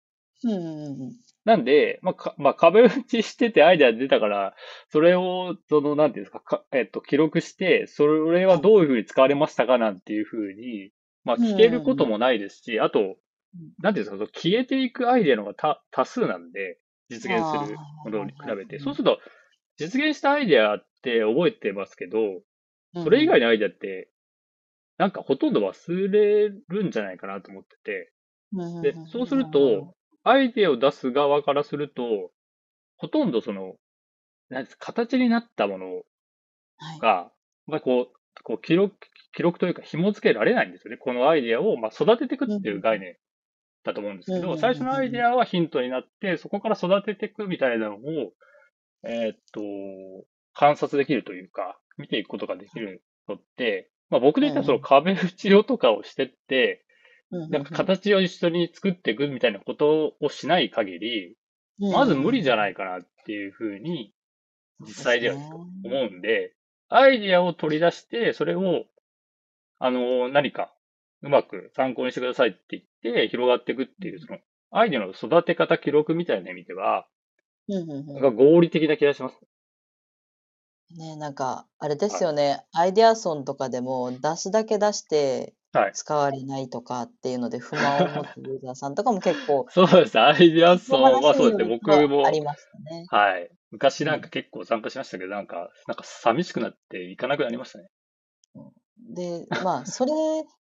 [0.43, 1.11] うん
[1.45, 4.53] なんで、まあ、か、まあ、壁打ちしててアイデア出たから、
[4.89, 10.91] それを、その、なんていうんですか、かえっと、記録して、それはどういうふうに使われましたかなんていうふうに、
[11.23, 13.15] まあ、聞けることもないですし、あと、
[13.81, 18.79] なんていうんですか、消えていくアイデアの方が多多数なんで、実現するものに比べて。
[18.79, 19.19] そうすると、
[19.77, 22.23] 実現したアイデアって覚えてますけど、う
[22.99, 24.09] んそれ以外のアイデアって、
[24.97, 28.11] なんかほとんど忘れるんじゃないかなと思ってて、
[28.53, 32.31] うんで、そうすると、アイデアを出す側からすると、
[32.97, 33.75] ほとんどその、
[34.49, 35.85] なんですか形になったもの
[36.77, 36.99] はい。
[36.99, 37.31] が、
[37.65, 38.95] まあ、こう、こう記録、
[39.35, 40.97] 記録というか紐付けられないんですよね。
[40.97, 43.17] このアイデアを、まあ、育てていくっていう概念
[43.83, 47.99] だと思うんですけど、最初のアイデアはヒントになって、そこから育てていくみたいなのを、
[49.03, 49.61] えーっと、
[50.53, 56.85] 観察できるというか、見ていくことができるのって、まあ僕で言ったらその壁打ちをとかをしてって、
[57.29, 61.37] なんか形を一緒に作っていくみたいなことをしない限り、
[61.79, 64.13] まず無理じゃいないかなっていうふうに、
[64.81, 66.53] 実際では思うんで、
[66.89, 68.85] アイディアを取り出して、それを、
[69.79, 70.73] あの、何か、
[71.21, 72.59] うまく参考にしてくださいって
[73.03, 74.39] 言って、広がっていくっていう、その、
[74.71, 77.07] アイディアの育て方記録みたいな意味では、
[77.67, 79.35] なんか合理的な気がします。
[80.95, 85.91] ね、なんか、あれですよね、アイデアソンとかでも出すだけ出してはい。
[85.93, 90.19] 使われないとかっていうので不満を持つユーザーさんとかも結構、 そうです。
[90.19, 91.65] アイディアソンはそうですね。
[91.65, 93.05] 僕もあ、りましたね。
[93.09, 93.49] はい。
[93.71, 97.89] 昔なんか結構参加しましたけど、なんか、なんか寂しくなっていかなくなりましたね。
[99.09, 100.11] で、まあ、それ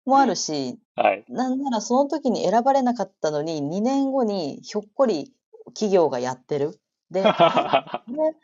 [0.05, 1.25] もあるし、 はい。
[1.29, 5.33] なんならその時に選ばれなかったのに、2年後にひょっこり
[5.67, 6.79] 企業がやってる。
[7.11, 8.35] で、あ れ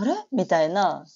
[0.00, 0.14] あれ？
[0.32, 1.06] みたいな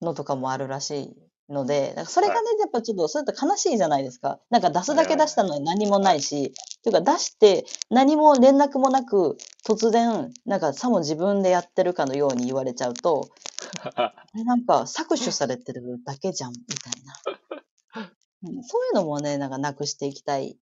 [0.00, 1.16] のとかもあるらしい
[1.52, 4.40] ので、なんかそれがね、やっぱちょっと、それって悲しいじゃないですか。
[4.50, 13.28] なんか出すだけ出したのに何もないし、というか出して何も連絡もなく、突然、なんかさも自分でやってるかのように言われちゃうと、
[14.34, 18.08] なんか搾取されてるだけじゃん、みたいな。
[18.44, 18.64] うん。
[18.64, 20.58] そういうのもね、なんかなくしていきたい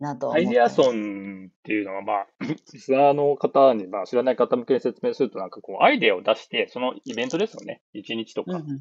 [0.00, 0.68] なとはアイデア。
[0.68, 2.26] ソンっていうのは、まあ、
[2.72, 7.80] リスナーの方に、まあ、知らない方向けに説明すると、なんかこう、アイデアを出して、そのイベントですよね。
[7.94, 8.52] 1日とか。
[8.52, 8.80] うんうんうん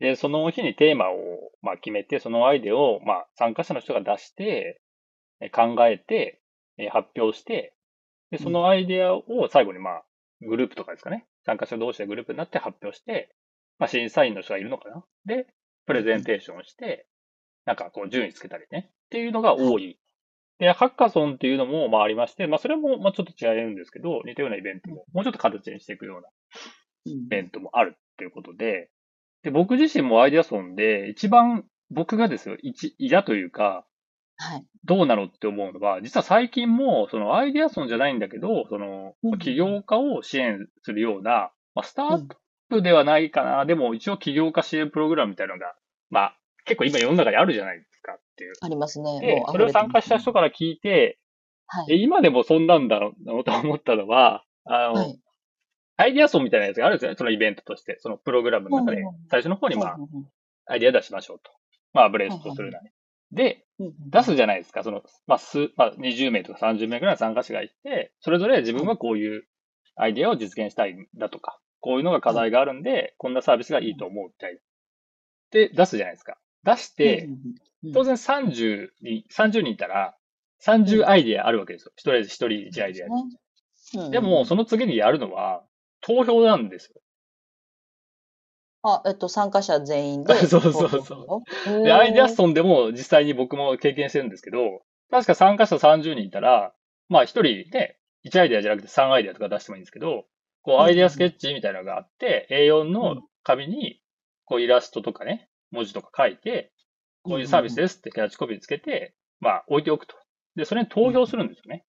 [0.00, 4.80] で、その日にテーマを、まあ、決めて、そのアイデアを、まあ、参加者の人が出して、
[5.40, 6.40] え考えて、
[6.78, 7.74] え発表して、
[8.30, 10.04] で、そのアイデアを最後に、まあ、
[10.40, 11.26] グループとかですかね。
[11.44, 13.34] 参加者同士でグループになって発表して、
[13.78, 15.04] まあ、審査員の人がいるのかな。
[15.26, 15.46] で、
[15.86, 17.06] プレゼンテーションをして、
[17.66, 18.90] なんかこう、順位つけたりね。
[18.90, 19.98] っていうのが多い。
[20.60, 26.28] で、ハッカソンっていうのも、まあ、ありまして、まあ、それも、まあ、ちょっと違うんですけど、似たようなイベントも、もうちょっと形にしていくような
[27.06, 28.90] うんイベントもあるっていうことで、
[29.42, 33.86] で、僕自身もアイデアソンで、一番僕がですよ、一嫌というか、
[34.36, 34.66] はい。
[34.84, 42.24] どうなのって思うのは、実は最近も、そのアイデアソンじゃないんだけど、そのうん、起業家を支援するような、まあ、スタートアッ
[42.68, 45.74] プではないかな、でも一応起業家支援プログラムみたいなのが、
[46.10, 47.82] まあ、結構今世の中にあるじゃない
[48.40, 48.52] っていう。
[48.60, 49.20] ありますね。
[49.20, 51.18] でそれを参加した人かから聞いて、
[51.66, 52.02] はえ、い。
[52.02, 55.20] 今でもそんなんだろうと思ったのは、あの、はい。
[55.96, 59.96] アイデアソンみたいなやつがあるんですよね、そのイベントとして、そのプログラムの中で最初の方にまあ
[60.66, 61.50] アイデア出しましょうと。
[61.92, 62.90] まあ、ブレイストするなり。
[63.32, 64.82] で、出すじゃないですか。
[64.82, 69.44] その、まあ、数、まあ、20名とか30名ぐらいの参加者がいて、それぞれ自分はこういう
[69.96, 74.60] アイデアを実現したいんだとか、こういうのが課題があるんで、こんなサービスがいいと思うみたいな。
[75.50, 76.38] で、出すじゃないですか。
[76.64, 77.28] 出して、
[77.94, 80.16] 当然30人、30人いたら、
[80.62, 81.92] 30アイデアあるわけですよ。
[81.96, 83.12] 一人一人1アイデアで。
[83.12, 85.64] うんうんでも、その次にやるのは、
[86.00, 87.00] 投票なんですよ。
[88.82, 90.34] あ、えっと、参加者全員で。
[90.46, 92.28] そうそうそううで、アイデアン。
[92.28, 96.72] ソンでも実際に僕も経験してるんですけど、確か参加者30人いたら、
[97.08, 100.24] まあ一人ね、1アイデアじゃなくて3アイデアとか出してもいいんですけど、
[100.62, 104.00] こううんアイデアスケッチみたいなのがあって、A4 うのん紙に、
[104.44, 106.72] こうイラストとかね、文字とか書いて、
[107.22, 110.16] こういうサービスですってキャッチコピーつけて、まあ置いておくと。
[110.56, 111.84] で、それに投票するんですよね。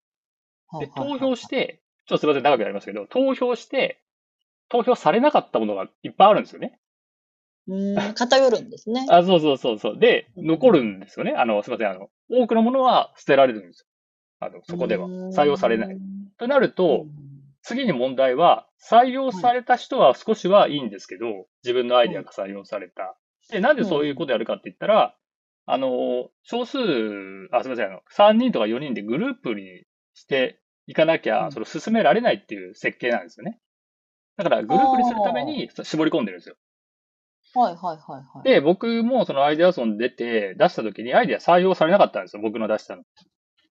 [0.79, 4.01] で、投票して、ちょっとすいません、長くなりますけど、投票して、
[4.69, 6.79] 投票されなかったものがいっぱいあるんですよね。
[7.67, 9.05] うん、偏るんですね。
[9.09, 9.99] あ、そうそうそうそう。
[9.99, 11.33] で、うん残るんですよね。
[11.33, 11.89] あの、すみません。
[11.89, 13.85] あの、多くのものは捨てられるんですよ。
[14.39, 15.07] あの、そこでは。
[15.07, 15.97] 採用されない。
[16.37, 17.05] となると、
[17.61, 23.15] 次に問題は、採用された人は少しはいいんですけど、自分のアイデアが採用された。
[23.49, 25.15] で、なんでそういうことやるかって言ったら、
[25.65, 26.77] あの、少数、
[27.51, 27.85] あ、すみません。
[27.87, 33.59] あの、3人とか4人でグループにしていかなきゃ、うんそれを進められないっていう設計なんですよね。
[34.37, 36.55] だから、グループにするために絞り込んでるんですよ。
[37.53, 38.43] はいはいはいはい。
[38.43, 42.41] で、僕もそのアイデアソン出て出した時にアイデア採用されなかったんですよ。
[42.41, 43.03] 僕の出したの。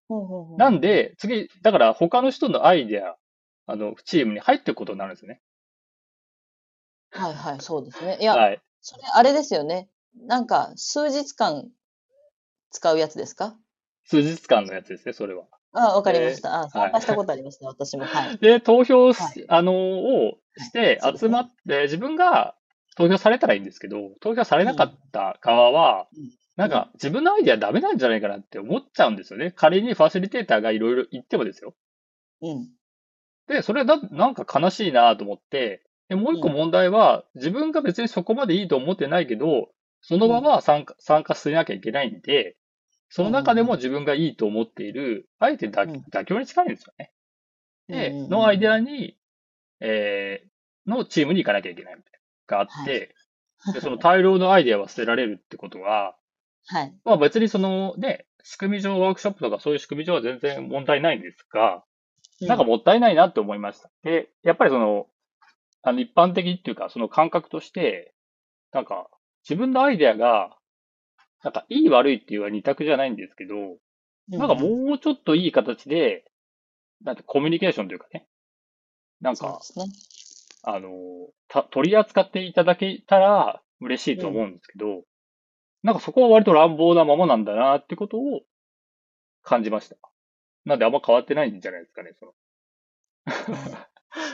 [0.08, 3.16] ほうほうほうなんで、次、だから他の人のアイデア、
[3.66, 5.40] あの、チームに入っていくことになるんですよね。
[7.12, 8.18] はいはい、そうですね。
[8.20, 8.60] いや、はい。
[8.80, 9.88] それ、あれですよね。
[10.16, 11.70] なんか、数日間
[12.70, 13.56] 使うやつですか？
[14.04, 15.44] 数日間のやつですね、それは。
[15.72, 16.54] あ、わかりました。
[16.54, 18.04] あ、はい参加したことありますね、 私も。
[18.04, 18.38] はい。
[18.38, 22.56] で、投票し、はいあのをして集まって、自分が
[22.96, 29.50] 投票されたらいいんですけど、投票されなかった側は、うんなんか自分のアイデアダメなんじゃないかなって思っちゃうんですよね。
[29.52, 31.74] 仮にファシリテーターがいろいろ言ってもですよ。
[32.42, 32.68] うん。
[33.46, 39.70] で、それだ、なんか悲しいなと思って、でもう一個うん問題は、自分が別にそこまでいいと思ってないけど、
[40.02, 42.56] そのまま参加、参加しなきゃいけないんで、
[43.10, 47.12] その中でも自分がいいと思っている、あえて妥協に近いんですよね。
[47.88, 49.18] で、のアイデアに、
[49.80, 52.12] えー、のチームに行かなきゃいけないみたい
[52.48, 53.14] な、があって、
[53.58, 56.14] はで、その大量のアイデアは捨てられるってことは、
[56.66, 56.94] はい。
[57.04, 61.84] まあ別にそのね、仕組み上ワークショップとかそういう仕組み上は全然問題ないんですが、
[62.40, 63.90] なんかもったいないなって思いました。
[64.02, 65.06] で、やっぱりその、
[65.82, 68.14] あの一般的っていうか、その感覚として、
[68.72, 69.08] なんか
[69.48, 70.56] 自分のアイデアが、
[71.42, 76.24] なんかいい悪いっていうのは二択じゃないんですけど、うん、なんかもうちょっといい形で、
[77.02, 78.26] なんてコミュニケーションというかね、
[79.20, 79.84] なんかね。
[80.62, 80.90] あの、
[81.48, 85.04] た取り扱っていただけたら嬉しいと思うんですけど、
[85.82, 88.42] なんかそこは割と乱暴なままなんだなってことを
[89.42, 89.96] 感じました。
[90.66, 92.32] なんであんま変わってないんじゃないですかね、その。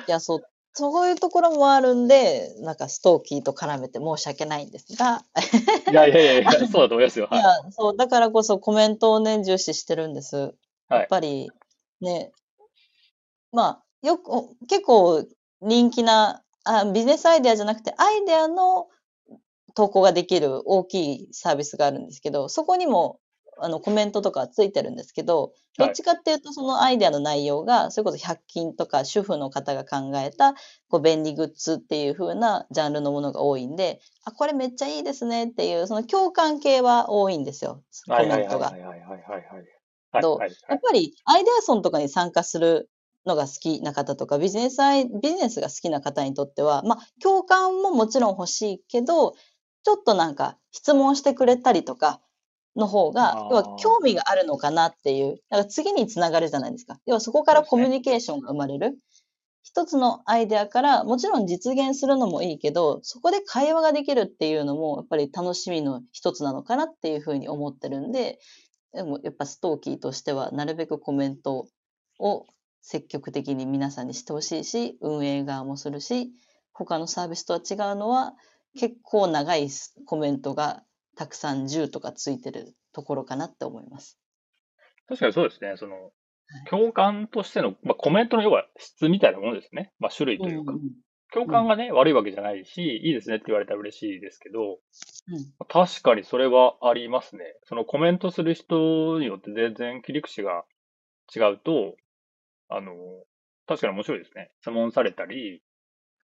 [0.08, 0.42] いや、そう、
[0.78, 5.22] そういうところもあるんで、なんかストーキーと絡めて申し訳ないんですが、
[5.90, 7.28] いやいやいやいや、 そうだと思いますよ。
[7.30, 7.40] はい。
[7.40, 10.36] いや、そう、だからこそコメントをね、重視してるんです。
[10.36, 10.54] はい
[10.88, 11.50] やっぱり、
[12.00, 12.30] ね、
[13.52, 15.24] まあ、よく、お結構
[15.62, 18.88] 人気なあ、ビジネスアイデアじゃなくて、アイデアの
[19.74, 23.18] 投稿ができる大きいサービスがあるんですけど、そこにも、
[23.58, 30.54] あの、コメントとかついてるんですけど、どっちかっていうと、そのアイデアの内容が、それこそ100均とか主婦の方が考えた、
[30.88, 38.70] こう、便利グッズっていう風なジャンルのものが多いんで、あ、これめっちゃいいですねっていう、その共感系は多いんですよ、コメントが。
[38.70, 39.40] はいはいはいはいはいはい。
[40.12, 40.56] はいどうはいはい。
[40.70, 42.88] やっぱりアイデアソンとかに参加する
[43.26, 49.34] のが好きな方とか、ビジネスアイ、ビジネスが好きな方にとっては、まあ、共感ももちろん欲しいけど、
[49.82, 52.20] ちょっとなんか質問してくれたりとか
[52.76, 57.00] の方が、要は興味があるのかなっていう、だから次につながるじゃないですか。
[57.06, 58.98] 要はそこからコミュニケーションが生まれる。
[59.62, 68.38] 一つのアイデアからもちろん実現するのもいいけど、そこで会話ができるっていうのもやっぱり楽しみの一つなのかなっていうふうに思ってるんで、
[68.92, 71.66] でもやっぱストーキーとしてはなるべくコメント
[72.18, 72.46] を
[72.80, 76.30] 積極的に皆さんにしてほしいし、運営側もするし、
[76.72, 78.34] 他のサービスとは違うのは
[78.78, 79.68] 結構長い
[80.04, 80.84] コメントが
[81.16, 84.18] たくさん10とかついてるところかなって思います。
[85.08, 85.74] 確かにそうですね。
[85.76, 86.12] その、
[86.70, 89.92] 共感としての、まあ、コメントの要は質みたいなものですね。
[89.98, 90.72] まあ、種類というか。
[90.72, 90.80] うん
[91.32, 97.42] 共感がね、悪いわけじゃないし、いいですねって言われたら嬉しいですけど、うん確かにそれはありますね。
[97.64, 100.64] そのコメントする人によって全然切り口が
[101.34, 101.96] 違うと、
[102.68, 102.92] あの、
[103.66, 104.52] 確かに面白いですね。
[104.60, 105.62] 質問されたり、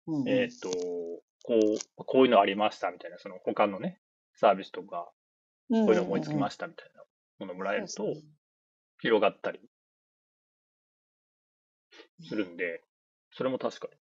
[0.07, 3.99] うんうんえっ、と、こう、こういうのありましたみたいな、その他のね、
[4.35, 5.11] サービスとか、
[5.71, 7.03] こういうの思いつきましたみたいな
[7.39, 8.15] ものもらえると
[9.01, 9.61] 広がったり
[12.29, 12.83] するんで、
[13.33, 13.95] それも確かに。
[13.95, 13.99] っ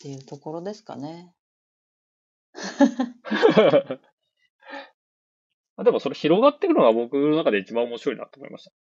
[0.00, 1.34] ていうところですかね。
[5.84, 8.72] でもそれ広がってくるのが僕の中で一番面白いなと思いました。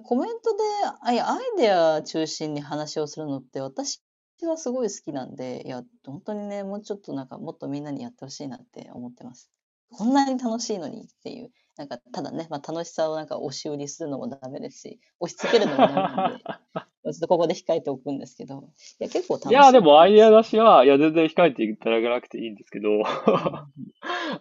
[0.00, 0.62] コメントで、
[1.02, 4.02] アイデア中心に話をするのって私
[4.44, 9.50] はすごい好きなんで、いや、本当にね、もうちょっとなんかもっとみんなにやってほしいなって思ってます。
[9.90, 11.50] こんなに楽しいのにっていう。
[11.76, 19.50] なんか、ただね、まあ、楽しさをなんか押し売りするのもダメですし、押し付けるのもダメなんで、 ちょっとここで控えておくんですけど、いや、結構楽しい。
[19.50, 22.88] いや、でもアイデア出しは、いや、全然控えていただかなくていいんですけど、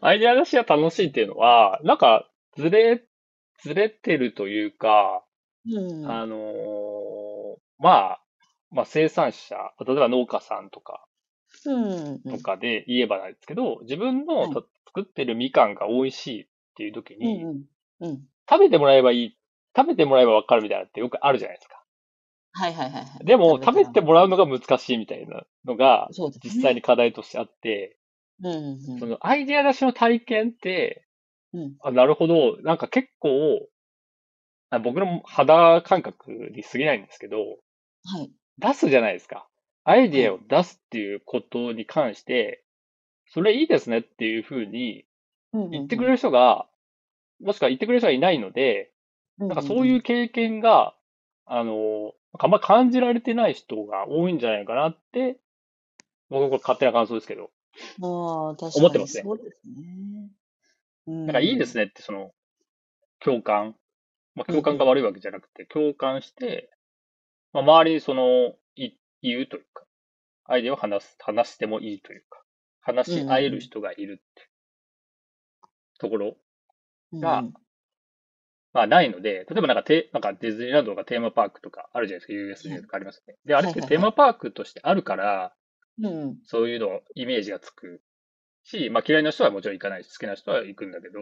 [0.02, 3.06] アイデア出しは楽しいっていうのは、なんか、ずれ、
[3.62, 5.26] ずれてるというか、
[5.68, 8.25] うん、あのーまあ、
[8.76, 9.56] まあ生産者、
[9.86, 11.06] 例えば農家さんとか、
[11.66, 17.66] うん、とかで言えばなんですけど、自分の作ってるみかんが美味しいっていう時うん、
[18.02, 18.22] に。
[18.50, 19.38] 食べてもらえばいい、
[19.76, 21.82] 食べてもらえばわかるみたいなのってよくあるじゃないですか。
[22.52, 23.26] はいはいはいはい。
[23.26, 26.10] でも、食べてももらうのが難しいみたいなのが。
[26.44, 27.98] 実際に課題としてあって、
[29.00, 31.06] そのアイデア出しの体験って、
[31.54, 31.76] うん。
[31.82, 33.68] あなるほど、なんか結構、
[34.70, 38.32] あ僕の肌感覚に過ぎないんですけど、はい。
[38.60, 39.48] 出すじゃないですか。
[39.84, 42.64] アイデアを出すっていうことに関して、
[43.28, 45.06] それいいですねっていうふうに
[45.54, 46.68] 言言ってくれる人が、
[47.42, 48.92] もしくは言ってくれる人がいないので、
[49.38, 50.96] ななんかそういう経験が、
[51.46, 55.38] あの、あんま感じられてない人が多いんじゃないかなって、
[56.30, 57.52] 僕はこれ勝手な感想ですけど。
[58.02, 60.30] ああ、確かに思ってますねそうですね。
[61.08, 62.32] うんなんかいいですねって、その、
[63.20, 63.76] 共感。
[64.34, 66.70] まあ、共感が悪いわけじゃなくて、共感して、
[67.56, 68.92] まあ、周りにその、い、
[69.22, 69.86] 言うというか、
[70.44, 72.44] アイデアを話す、話してもいいというか、
[72.82, 74.50] 話し合える人がいるって、
[75.98, 76.38] ところ
[77.14, 77.54] がうん
[78.76, 83.36] まあないので、例えばなんかテ、なんかディズニーランドとかテーマパークとかあるじゃないですか、USJ とかありますね。
[83.46, 85.54] で、あれってテーマパークとしてあるから、
[86.04, 86.38] うん。
[86.44, 88.02] そういうの、イメージがつく
[88.64, 91.20] し、まあ嫌いな人はもちろん行かないし、好きな人は行くんだけど、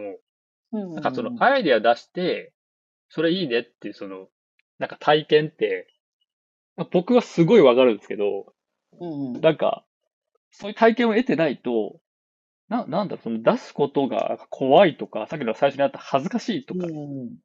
[0.72, 0.94] うん。
[0.94, 2.52] なんかそのアイデア出して、
[3.08, 4.26] それいいねっていうその、
[4.80, 5.93] なんか体験って、まあ
[6.90, 8.52] 僕はすごいわかるんですけど、
[9.00, 9.40] うんうん。
[9.40, 9.84] なんか、
[10.50, 12.00] そういう体験を得てないと、
[12.68, 17.36] な、なんだろう、その出すことが怖いとか、さっきの最初にあった恥ずかしいとか、うん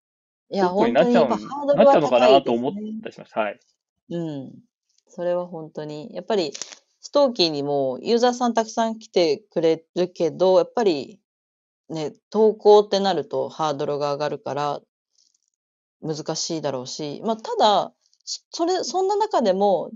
[0.52, 2.74] いや、本当になっちゃうなっちゃうのかないと思っ。
[3.04, 3.42] たりしました。
[3.42, 3.60] はい。
[4.10, 4.52] うん。
[5.08, 6.10] それは本当に。
[6.14, 6.54] やっぱり、
[7.02, 11.20] ストーキーにもユーザーさんたくさん来てくれるけど、やっぱり、
[11.90, 14.82] ね、投稿ってなるとハードルが上がるから、
[16.02, 17.94] 難しいだろうし、まあ、ただ、
[18.30, 19.90] そそれ、そんな中でも、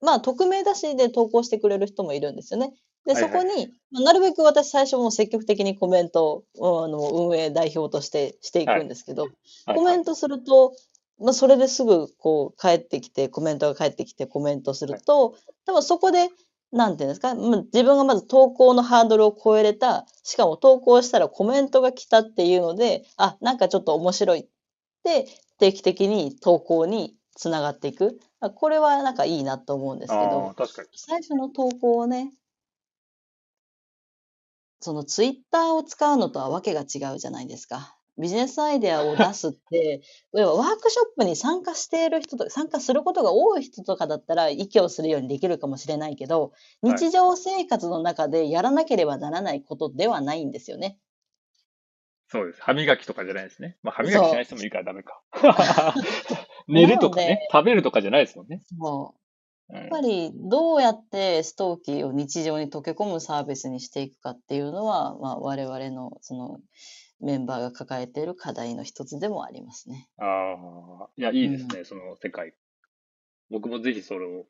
[0.00, 2.72] まあ、匿名だしで投稿してくれる人もいるんですよね。
[3.04, 3.32] で、はいはい。
[3.32, 9.24] そこに、まあなるべく私最初も積極的にコメントを、あの、運営代表としてしていくんですけど、
[9.64, 9.74] はい。
[9.74, 10.74] コメントすると、
[11.18, 16.28] まあ、それですぐこう帰ってきて、コメントが返ってきてコメントすると、多分そこで、
[16.72, 24.46] なんていうんですか、まあ、自分がまず投稿のハードルを超えれた、しかも投稿したらコメントが来たっていうので、あ、なんかちょっと面白いっ
[25.02, 25.26] て、
[25.58, 28.18] 定期的に投稿につながっていく。
[28.40, 30.88] あこれはなんかいいなと思うんですけあどあ、、確かに。
[30.94, 32.32] 最初の投稿をね、
[34.80, 37.96] そのツイッターを使うのとはわけが違うじゃないですか。
[38.18, 40.00] ビジネスアイデアを出すって、
[40.32, 50.98] 要はワークショップに参加している人と、参加することが多い人とかだったら、息をするようにできるかもしれないけど、はい日常生活の中でやらなければならないことではないんですよね。
[52.28, 52.62] そうです。
[52.62, 53.76] 歯磨きとかじゃないですね。
[53.82, 55.22] まあ、歯磨きしない人もいるからダメか。
[56.68, 58.62] う寝るとかね、食べるとかじゃないですもんね。
[58.78, 59.26] そううん
[59.68, 66.60] やっぱりどうやってストーキーを日常に溶け込むサービスにしていくかっていうのは、まあ、我々のその
[67.20, 70.08] メンバーが抱えている課題の一つでもありますね。
[70.18, 72.52] ああ、いや、いいですね、その世界。
[73.50, 74.46] 僕もぜひそれを、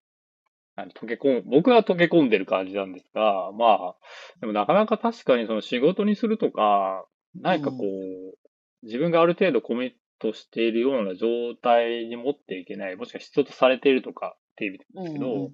[0.76, 3.96] 溶け込ん、僕は溶け込んでる感じなんですが、まあ、
[4.40, 8.36] でもなかなか確かにその仕事にするとか、何かこう、
[8.82, 15.52] 自分がある程度コミットしているような状態に持っていけない、もしくは必要とされているとかっていう意味うんですけど、うん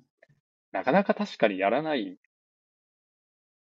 [0.72, 2.16] なかなか確かにやらない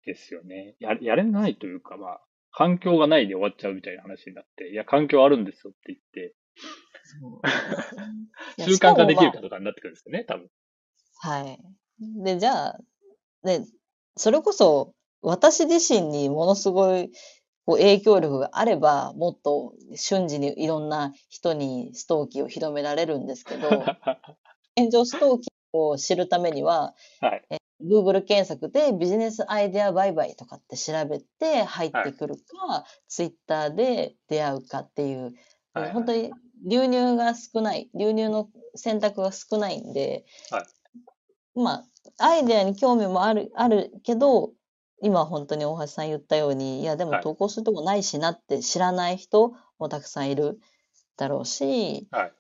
[0.07, 0.77] ですよね。
[0.79, 2.21] や、やれないというか、まあ、
[2.53, 6.35] 環境がないで終わっちゃうみたいな話になって、いや、環境あるんですよって言って、
[8.65, 10.49] 習慣化できるかとかになってくるんですよね、多分。
[11.25, 11.59] まあはい。
[12.25, 12.79] で、じゃあ、
[13.43, 13.67] ね、
[14.17, 17.11] それこそ私自身にものすごい
[17.71, 23.69] こう影響力があれば、もっと瞬時にいろんな人にストーキーを広められるんですけど、
[24.77, 27.45] 現状ストーキーを知るためには、はい。
[27.81, 35.33] Google 検索でビジネスアイデア売買とかって調べて入ってくるか、Twitter で出会うかっていう、
[35.73, 35.93] はいはい。
[35.93, 36.33] 本当に
[36.67, 40.65] 流入が少ない、流入の選択が少ないんで、はい。
[41.55, 41.85] ま
[42.19, 44.55] あ、アイデアに興味もある、あるけど、
[45.03, 50.61] 今本当に大橋さん言ったように、いやでもはい投稿するとこないしなって知らない人もたくさんいる
[51.17, 52.33] だろうし、はい。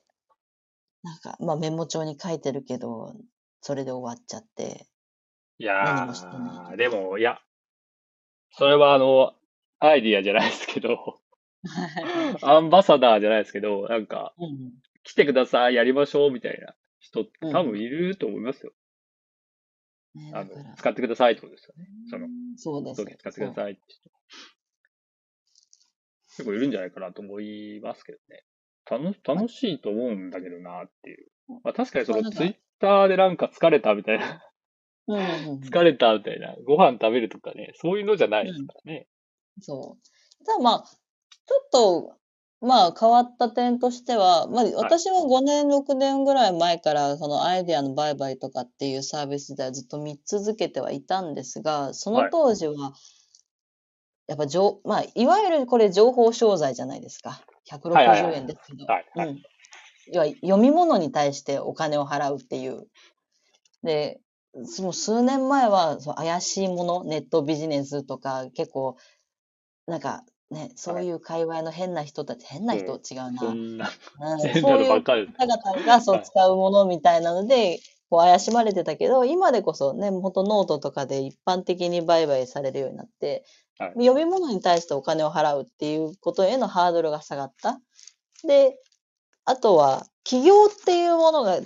[1.03, 3.15] なんか、まあメモ帳に書いてるけど、
[3.63, 4.87] それで終わっちゃって、
[5.59, 7.41] いや何もしてないー、でも、いや、
[8.53, 9.35] それはあの、
[9.79, 11.21] アイディアじゃないですけど、
[12.43, 18.73] アンバサダーじゃないですけど、なんか、うん来てください、やりましょう、みたいな人ってうん多分いると思いますよ。
[20.15, 21.89] ねあの使ってくださいってことですよね。
[22.11, 23.05] その、そうです。
[23.19, 24.11] 使ってくださいって人。
[26.29, 28.45] 結構いるんじゃないかなと思いますけどね。
[28.91, 31.27] 楽楽しいと思うんだけどなっていう。
[31.63, 34.43] まあ確かにそのツイッターでなんか疲れたみたいな、
[35.07, 39.07] そううんうんうん疲れたみたいな、ご飯食べるとかね、そういうのじゃないですからね。
[39.61, 40.45] そう。
[40.47, 42.20] ただまあ、ちょっと、
[42.61, 52.93] まあ変わった点としては、まあ私は5年、6年ぐらい前からそのアイデアの売買とかっていうサービスではずっと見続けてはいたんですが、その当時は、
[54.27, 57.41] やっぱ情、まあいわゆるこれ情報商材じゃないですか。
[57.71, 58.85] 160はいはいはい円ですけど。
[58.85, 59.43] はいはいうん。
[60.13, 62.87] 要は読み物に対してお金を払うっていう。
[63.83, 64.21] で、
[64.65, 68.97] その数年前はその怪しいもの、ネットビジネスとか結構、
[69.87, 73.39] なんかね、そういう界隈の変な人たち、変な人、うん違うな。
[73.39, 73.91] そんな、
[74.21, 75.29] うん 変なそういうのばっかり。
[75.29, 77.81] 方々がそうはい使うものみたいなので、
[78.11, 83.45] こう怪しまれてたけど、今でこそね、本当ノートとかで一般的に売買されるようになって、
[83.79, 87.81] はい読み物に対してお金を払うっていうことへのハードルが下がった。
[88.47, 88.79] で、
[89.47, 91.61] あとは、起業っていうものが、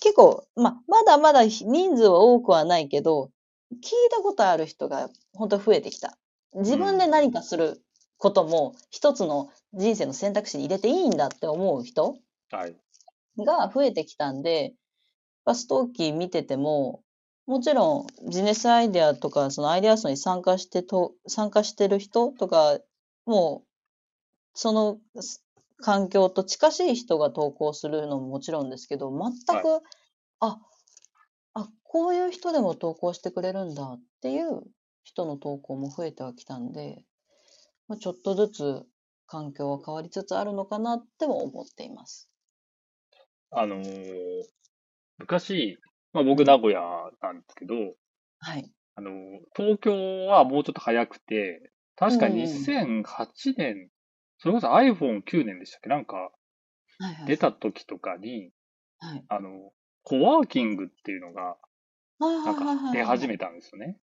[0.00, 3.30] 結構、まあ、まだまだ人数は多くはないけど、
[3.72, 6.18] 聞いたことある人が本当増えてきた。
[6.54, 7.82] 自分で何かする
[8.18, 12.18] ことも一つの人生の選択肢に入れていいんだって思う人
[12.50, 12.76] はい。
[13.38, 14.74] が増えてきたんで、
[15.44, 17.02] まあストーキー見てても、
[17.46, 22.78] もちろんビジネスアイデアとか、そのアイデアソンに参加してと、参加してる人とか、
[23.24, 23.68] もう、
[24.54, 25.44] そのす
[25.78, 29.32] 環境と近しい人が投稿するのももちろんですけど、全
[29.62, 29.82] く、
[30.40, 30.58] あ、
[31.54, 34.62] あ、こういう人でも投稿してくれるんだっていう
[35.10, 37.04] 人の投稿も増えてはきたんで、
[37.88, 38.86] まあ、ちょっとずつ
[39.26, 42.30] 環境は変わりつつあるのかなっても思っています。
[43.50, 44.42] あのー
[45.18, 45.78] 昔、
[46.12, 46.80] まあ僕名古屋
[47.22, 47.74] なんですけど、
[48.38, 48.72] はい。
[48.94, 49.14] あのー
[49.56, 53.90] 東京はもうちょっと早くて、確かうんうん2008年、
[54.38, 55.88] それこそ iPhone9 年でしたっけ？
[55.88, 56.30] なんか。
[57.26, 58.52] 出た時とかに、
[58.98, 59.24] はい。
[59.28, 61.56] あの、コワーキングっていうのが、
[62.18, 62.56] ないん。
[62.56, 63.98] か出始めたんですよね。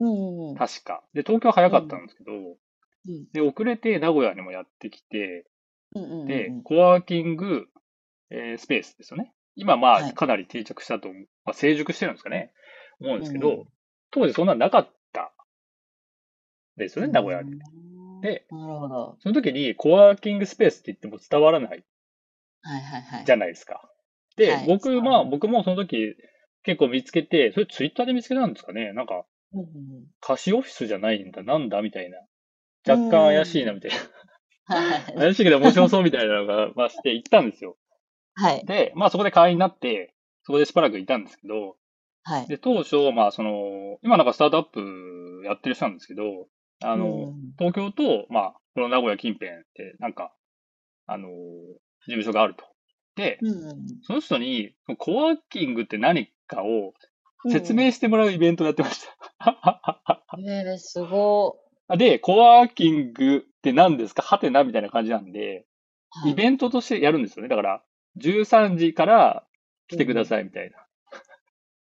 [0.00, 0.56] うんうんうん。
[0.56, 1.02] 確か。
[1.14, 5.46] で、東京は早かったんですけど、うんで、遅れて名古屋にもやってきて、
[5.94, 6.26] うんうんうんうん。
[6.26, 7.66] で、コワーキング、
[8.30, 9.32] えースペースですよね。
[9.56, 11.14] 今、まあ、はいかなり定着したとま
[11.46, 12.52] あ、成熟してるんですかね。
[13.00, 13.64] 思うんですけど、うん
[14.10, 15.32] 当時そんなのなかった
[16.78, 17.52] ですよね、名古屋に。
[17.52, 19.16] うんで、なるほど。
[19.20, 21.84] その時に、コワーキングスペースって言っても伝わらない
[22.62, 23.24] はいはいはい。
[23.24, 23.88] じゃないですか。
[24.36, 26.16] で、はい僕、まあ、僕もその時、
[26.62, 32.18] 結構見つけて、それツイッターで見つけたんですかねなんか、うんうんうん貸しオフィスじゃないんだ、なんだみたいな。
[32.86, 34.76] 若干怪しいな、みたいな。
[34.76, 35.14] はい。
[35.16, 37.76] 怪しいけど面白そうみたいなのが、まあ、して行ったんですよ。
[38.34, 38.64] はい。
[38.66, 41.76] で、まあそこで会員になって、そこでしばらくいたんですけど、
[42.24, 42.46] はい。
[42.46, 46.48] で、当初、まあその、今なんかスタートアップやってる人なんですけど、
[46.82, 50.32] あの、うん東京と、まあ、この名古屋近辺って、なんか、
[51.06, 52.64] あの、事務所があると。
[53.16, 56.92] で、うんうんその人に、コワーキングって何かをうん。
[57.50, 59.06] 説明してもらうイベントをやってまし
[59.38, 60.24] た。
[60.38, 61.58] えー、すご
[61.96, 64.22] で、コワーキングって何ですか？
[64.22, 65.64] はてなみたいな感じなんで、
[66.26, 66.30] い。
[66.30, 67.48] イベントとしてやるんですよね。
[67.48, 67.82] だから、
[68.18, 69.46] 13時から
[69.88, 70.76] 来てくださいみたいな。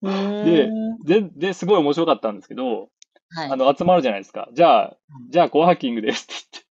[0.02, 2.89] トでで、で、すごい面白かったんですけど、
[3.34, 3.52] はい。
[3.52, 4.50] あの、集まるじゃないですか。
[4.54, 4.98] じゃあ、
[5.30, 6.72] じゃあ、コワーキングですって言って。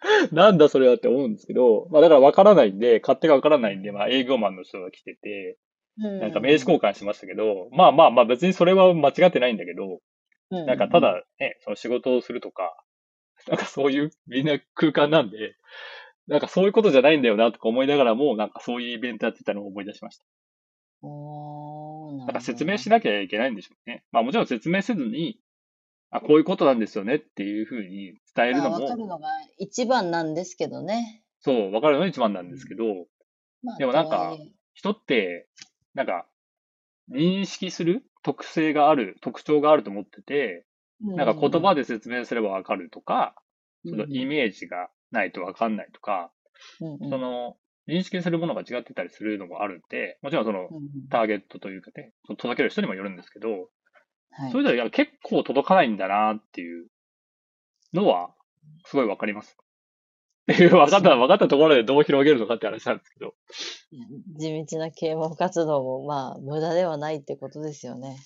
[0.34, 5.58] なんだそれはって思うんですけど、まあだから分からないんで、勝手が分からないんで、まあ営業マンの人が来てて、
[5.98, 10.00] ななんか名刺交換しましたけど、まあまあまあ別にそれは間違ってないんだけど、
[10.50, 12.74] 換なんかた、だね、その仕事をするとか、
[13.48, 15.56] なんかそういうみんな空間なんで、
[16.26, 20.24] なんかそういうことじゃないんだよなとか思いながらも、なんかそういうイベントやってたのを思い出しました。
[21.02, 24.04] おーななんか説明しななきゃいけないんでしょうね。
[24.10, 25.38] まあもちろん説明せずに、
[26.10, 29.28] あ、こういうことなんですよねっていうふうに伝えるのも、わかるのが
[29.58, 31.22] 一番なんですけどね。
[31.40, 32.84] そう、わかるのが一番なんですけど、
[33.62, 34.36] まあでもなんか
[34.74, 35.48] 人って、
[35.98, 36.26] なんか、
[37.10, 40.64] 認識する特性がある、特徴があると思ってて、
[41.00, 43.34] なんか言葉で説明すればわかるとか、
[43.84, 46.30] そのイメージがないとわかんないとか、
[46.78, 47.56] その、
[47.88, 50.68] 認識するものが違ってたりするのもあるんで、もちろんその、
[51.10, 53.48] ターゲットというかね、その届ける人にもよるんですけど、
[54.30, 54.52] はい。
[54.52, 56.86] それではいや結構届かないんだなっていう
[57.92, 58.30] のは、
[58.84, 59.56] すごいわかります。
[60.52, 63.34] っていう、分かった、分かったところでどう広げるのかって話なんですけど。
[64.38, 68.16] 地道な啓蒙活動も、まあ、無駄ではないってことですよね。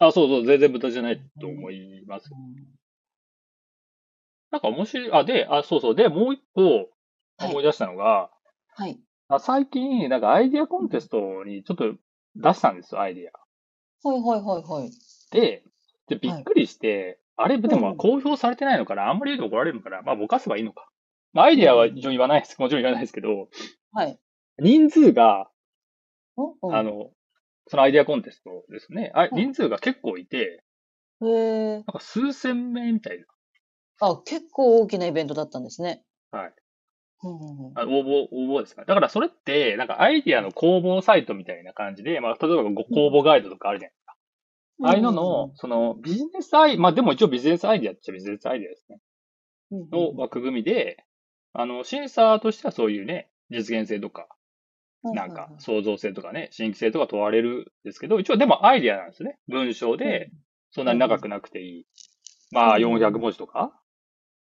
[0.00, 2.30] あ、そうそう、全然無駄じゃないと思います。
[2.32, 2.78] うん
[4.50, 6.62] なんか面白い、あ、で、あ、そうそう、で、もう一個
[7.36, 8.30] はい思い出したのが、
[8.74, 8.98] はい。
[9.28, 11.94] あ最近、なんかアイディアコンテストにちょっと
[12.34, 14.08] 出したんですよ、アイディア。
[14.08, 14.90] はいはいはいはい。
[15.32, 15.62] で、
[16.08, 20.88] で、びっくりして、あれ、でもうん公表されてないのかなあんまり言うと怒られるのかなまあ、ぼかせばいいのか。
[21.32, 22.58] まあ、アイディアは一応言わないです。
[22.58, 23.48] もちろん言わないですけど、
[23.92, 24.18] はい。
[24.58, 25.50] 人数が、
[26.36, 27.10] んあの、
[27.68, 29.12] そのアイディアコンテストですね。
[29.14, 30.62] あうん人数が結構いて、
[31.20, 31.72] へえ。
[31.74, 33.24] なんか数千名みたい
[34.00, 36.02] あ、結構大きなイベントだったんですね。
[36.30, 36.52] はい。
[37.24, 37.82] うんうんうんな。
[37.82, 38.84] あ応募、応募ですか？
[38.84, 44.14] だからそれって、なんかアイディアの公募サイトみたいな感じで、まあ、例えばご公募ガイドとかあるじゃないですか。
[44.84, 48.98] ああいうのの、そのビジネスアイ、まあでも一応ビジネスアイディアっちゃビジネスアイディアですね。
[49.90, 51.04] の枠組みで、
[51.60, 54.28] あの、審査としてはそういうね、実現性とか、
[55.02, 59.38] うんなんか創造性とかね、新規性とか問われるんですけど、一応でもアイディアなんですね。
[59.48, 60.30] 文章で、
[60.70, 61.86] そんなに長くなくていい。
[62.50, 63.72] まあうん400文字とか？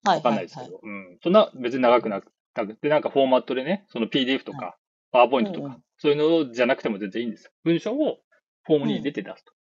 [0.04, 1.18] はいわかんないですけど、うん。
[1.22, 2.32] そんな別に長くなく
[2.80, 4.76] て、なんかフォーマットでね、その PDF とか、
[5.12, 7.50] パワーポイントとか、そういうのじゃなくても全然いいんですよ。
[7.64, 8.18] 文章を
[8.64, 9.52] フォームに入れて出すと。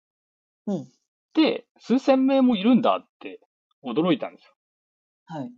[0.66, 0.92] うん。
[1.34, 3.40] で、数千名もいるんだって
[3.84, 4.52] 驚いたんですよ。
[5.26, 5.50] はい。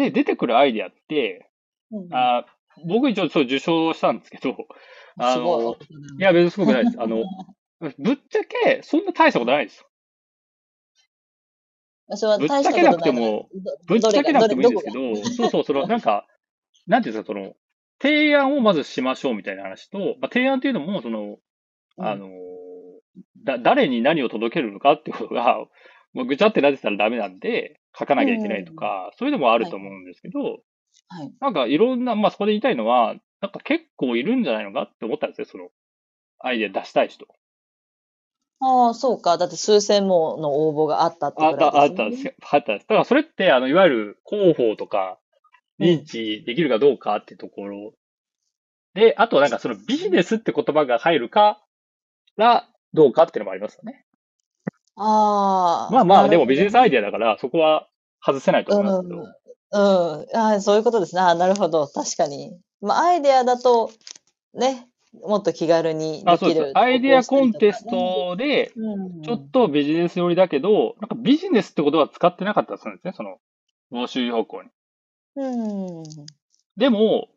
[0.00, 1.50] で、出てくるアイディアって、
[1.92, 2.14] うんうん。
[2.14, 2.46] あ
[2.86, 4.56] 僕一応そう受賞したんですけど、
[5.18, 5.76] あの、
[6.18, 6.22] い。
[6.22, 7.00] や別にすごくないです。
[7.00, 7.24] あの、
[7.98, 9.86] ぶっちゃけそんな大したことないですよ。
[12.38, 13.48] ぶっちゃけなくても
[13.86, 16.26] ぶっちゃけなくてもいいんですけどど、そうそう、その、なんか、
[16.86, 17.54] なんていうんですか、その、
[18.02, 21.36] 提案をまずしましょうみたいな話と、まあ、提案っていうのも、その、
[21.98, 22.06] うん。
[22.06, 22.28] あの、
[23.44, 25.58] だ、誰に何を届けるのかってことが、
[26.12, 30.40] もうぐちゃってなってたらダメなんで、書かなきゃいけないとか、そういうのもあると思うんですけど、
[31.08, 31.32] はい。
[31.40, 35.68] なんかいろんな、まあそこで言いたいのは、なんか結構いるんじゃないのかって思ったんですよ、その、
[36.38, 37.26] アイデア出したい人。
[38.60, 39.38] ああ、そうか。
[39.38, 42.36] だって数千もの応募があったってあった、あった、ぐらいですよね。
[42.50, 42.74] あった。
[42.74, 45.18] だからそれって、あの、いわゆる広報とか、
[45.78, 47.94] 認知できるかどうかってところ。
[48.94, 51.62] で、あとなんかそのビジネスって言葉が入るか
[52.36, 54.04] ら、どうかっていうのもありますよね。
[55.02, 55.92] ああ。
[55.92, 57.88] まあまあ、でもビジネスアイデアだから、そこは
[58.24, 59.16] 外せないと思いますけど。
[59.16, 60.20] うん。
[60.20, 60.36] うん。
[60.36, 61.22] ああ、そういうことですね。
[61.22, 61.86] ああ、なるほど。
[61.86, 62.58] 確かに。
[62.82, 63.90] まあ、アイデアだと、
[64.52, 66.72] ね、もっと気軽にあ、そうできる。。
[66.74, 68.72] アイデアコンテストで。
[69.24, 73.38] ちょっとビジネス寄りだけど、なんかビジネスってことは使ってなかったんですね、その、
[73.90, 74.68] 募集要項に。
[75.36, 76.02] うん。
[76.76, 77.28] でも、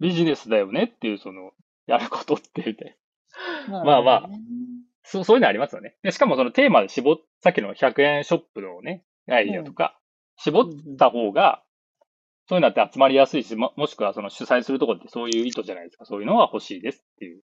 [0.00, 1.52] ビジネスだよねっていう、その、
[1.86, 2.96] やることって言って。
[3.68, 4.28] ままあまあ
[5.04, 5.96] そう、そういうのありますよね。
[6.02, 9.98] で、しかもそのテーマで絞っ、さっきの100円ショップのね、アイデアとか、
[10.36, 10.64] 絞っ
[10.98, 11.62] た方が、
[12.48, 16.04] そういうのって集まりやすいし、も、もしくはその主催するところってそういう意図じゃないですか。
[16.04, 17.42] そういうのは欲しいですっていう。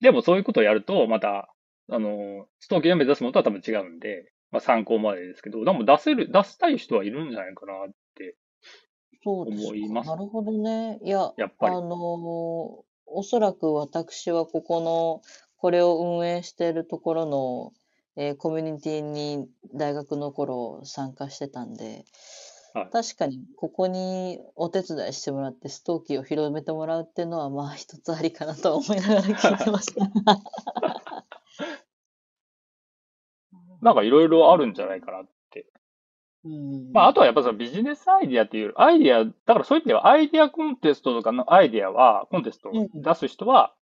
[0.00, 1.52] でもそういうことをやると、また、
[1.90, 8.36] あの、ストーキーが目指すものとは多分違うんで、まあ参考までですけど、でも出せる、出したい人はいるんじゃないかなって、
[9.24, 10.98] 思いますなるほどね。
[11.04, 15.20] いや、やっぱりあのーおそらく私はここの、
[15.60, 17.72] これを運営しているところの、
[18.16, 22.04] えーコミュニティに大学の頃参加してたんで、
[22.72, 30.06] はい確かにここにお手伝いしてもらってストーキーを広めてもらうっていうのはまあ一つありかなとは思いながら聞いてました。
[33.82, 35.66] なんかいろいろあるんじゃないかなって。
[36.44, 43.74] うんまあ、あとはやっぱそのビジネスアイディアっていう、アイディア、だからそういう意味ではアイディアコンテストとかのアイディアは、コンテストを出す人は、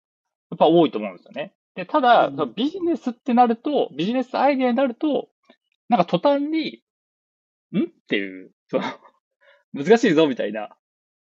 [0.49, 1.53] やっぱ多いと思うんですよね。
[1.77, 2.53] で、ただ、うん。
[2.55, 5.29] ビジネスってなると、ビジネスアイディアになると、
[5.89, 6.81] なんか途端に、
[7.71, 7.83] ん？
[7.83, 8.83] っていう、その、
[9.85, 10.75] 難しいぞみたいな、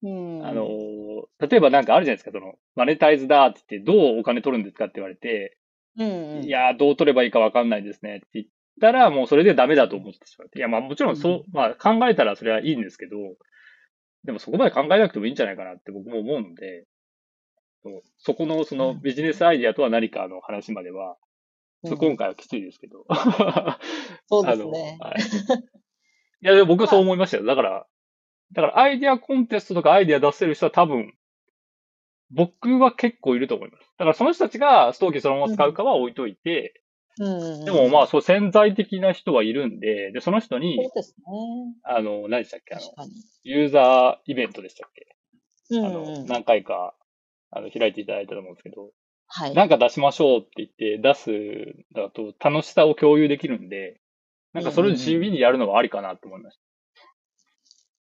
[0.03, 0.47] うん。
[0.47, 5.59] あのー、例えばなんかあるじゃないですか、その、マネタイズだって言って、どうお金取るんですかって言われて、
[5.99, 6.45] うんうん。
[6.45, 8.47] いやー、どう取ればいいかわかんないですねって言っ
[8.81, 10.61] たら、もうそれでダメだと思ってしまって。
[10.61, 13.17] いや、まあもちろんそう、まあ考えたらそれはいいんですけど、
[14.23, 16.85] でもそこまで考えなくてもいいんじゃないかなって僕も思うので、
[18.19, 21.17] そこのそのビジネスアイディアとは何かの話までは、
[21.85, 23.05] ちょっと今回はきついですけど。
[24.29, 25.21] そうですねはい。
[25.21, 27.45] いや、でも僕はそう思いましたよ。
[27.45, 27.87] だから、
[28.53, 31.15] だからアイディアコンテストとかアイディア出せる人は多分、
[32.31, 33.85] 僕は結構いると思います。
[33.99, 36.83] だからその人たちがストーキーそのまま使うかは置いといて、
[37.19, 41.25] うんでもまあ、そう、潜在的な人はいるんで、で、その人そうに、ですね。
[41.85, 42.75] あの、何でしたっけ？
[42.75, 42.85] あの。
[43.43, 45.17] ユーザーイベントでしたっけ？
[45.71, 46.27] うんうあの、ん。
[46.27, 46.95] 何回か、
[47.57, 48.91] あの、開いていただいたと思うんですけど、
[49.29, 49.55] はい。
[49.55, 51.31] なんか出しましょうって言って出す
[51.95, 54.01] だと楽しさを共有できるんで、
[54.53, 56.59] なんかそれを地味にやるのはありかなと思いまし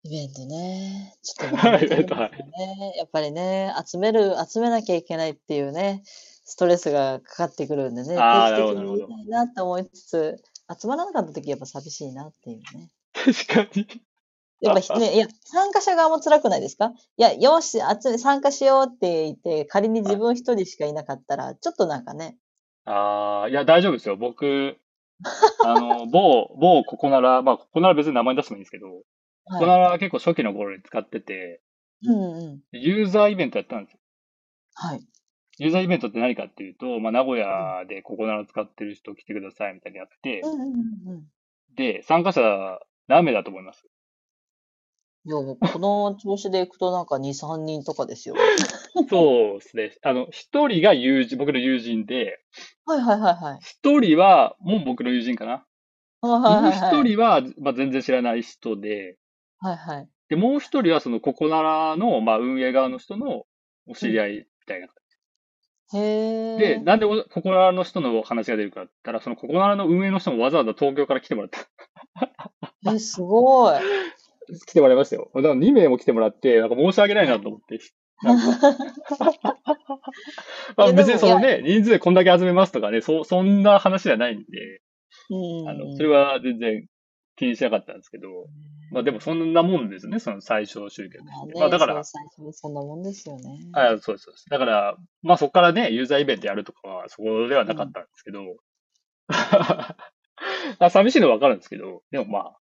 [0.04, 1.14] イベントね。
[1.22, 2.94] ちょっとねイベントはいね。
[2.98, 10.44] やっぱりね、集める、集めなきゃいけないっていうね、ストレスがかかってくるんでね、定期的なるほどにやりたいなって思いつつ、
[10.80, 12.92] 集まらなかった時やっぱ寂しいなっていうね。
[13.14, 13.26] た。
[13.26, 13.88] 確かに。
[14.62, 16.94] やっぱね、いや、参加者側も辛くないですか？
[17.18, 22.38] いや、よし、集め、参加しようって言って、仮に自分一人しかいなかったら、ちょっとなんかね、
[22.86, 24.16] ああ、いや、大丈夫ですよ。
[24.16, 24.78] 僕、
[25.64, 29.04] あの、某、某ココナラ、まあ、ココナラ別に名前出してもいいんですけど、
[29.46, 31.62] ココナはラは結構初期の頃に使ってて、
[32.02, 32.08] い。
[32.10, 32.62] うんうん。
[32.72, 34.00] ユーザーイベントやったんですよ。
[34.76, 35.08] はい。
[35.60, 41.24] ユーザーイベントって何かっていうと、まあ、名古屋でココナラ使ってる人来てくださいみたいなやってう、んうんうんうん。
[41.76, 43.84] で、参加者何名だと思います？
[45.28, 48.36] いや、もうこの調子でいくとなんか2、3人とかですよ。
[49.10, 49.92] そうですね。
[50.02, 52.40] あの、一人が友人、僕の友人で、
[52.86, 53.60] はいはいはいはい。
[53.60, 55.66] 一人は、もう僕の友人かな。
[56.22, 56.72] はいもう。
[56.72, 59.18] 一人は、まあ、全然知らない人で、
[59.60, 60.10] はいはい。
[60.30, 63.44] で、もう一人はそのココナラの、まあ、運営側の人の
[63.86, 64.88] お知り合いみたいな。
[65.94, 66.58] へえ。
[66.58, 72.94] で、なんでココナラの人の話が出るかって言ったら、そのココナラの運営の人もわざわざ東京から来てもらった。
[72.94, 73.80] え、すごい。
[74.66, 75.32] 来てもらいましたよ。
[75.36, 77.80] だから2名も来てもらって、なんか申し訳ないなと思って。
[80.76, 84.82] まあ別にそのでね、人数でこんだけ集めますとかね、そ、そんな話じゃないんで、
[85.30, 85.70] うん。
[85.70, 86.88] あの、それは全然
[87.36, 88.28] 気にしなかったんですけど、
[88.92, 93.60] まあでもそんなもんですね、その最小集客まあね、まあだからそう、最初はそんなもんですよね。
[93.74, 94.46] あそうです、そうです。
[94.50, 98.40] だから、まあそこからね、ユーザーイベントやるとかは、そこではなかったんですけど、
[100.80, 102.58] あ寂しいのはわかるんですけど、でもまあ、あ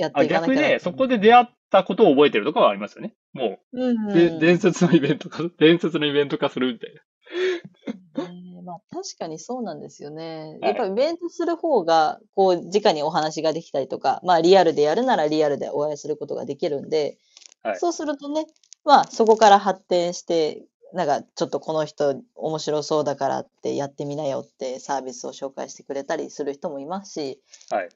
[0.00, 3.14] やっていかなきゃ逆そこで出会ったことを覚えてるとかはありますよね。
[3.32, 8.28] もうんう、で伝説のイベント化、 伝説のイベント化するみたいな。
[8.28, 10.58] ねまあ確かにそうなんですよね。
[10.60, 17.18] はいやっぱりイベントする方が、こう、直にお話ができたりとか、まあリアルでやるならリアルでお会いすることができるんで、
[17.62, 18.46] はいそうするとね、
[18.84, 27.40] まあそこから発展して、なんかちょっとこの人面白そうだからってやってみなよってサービスを紹介してくれたりする人もいますし、
[27.70, 27.88] はい。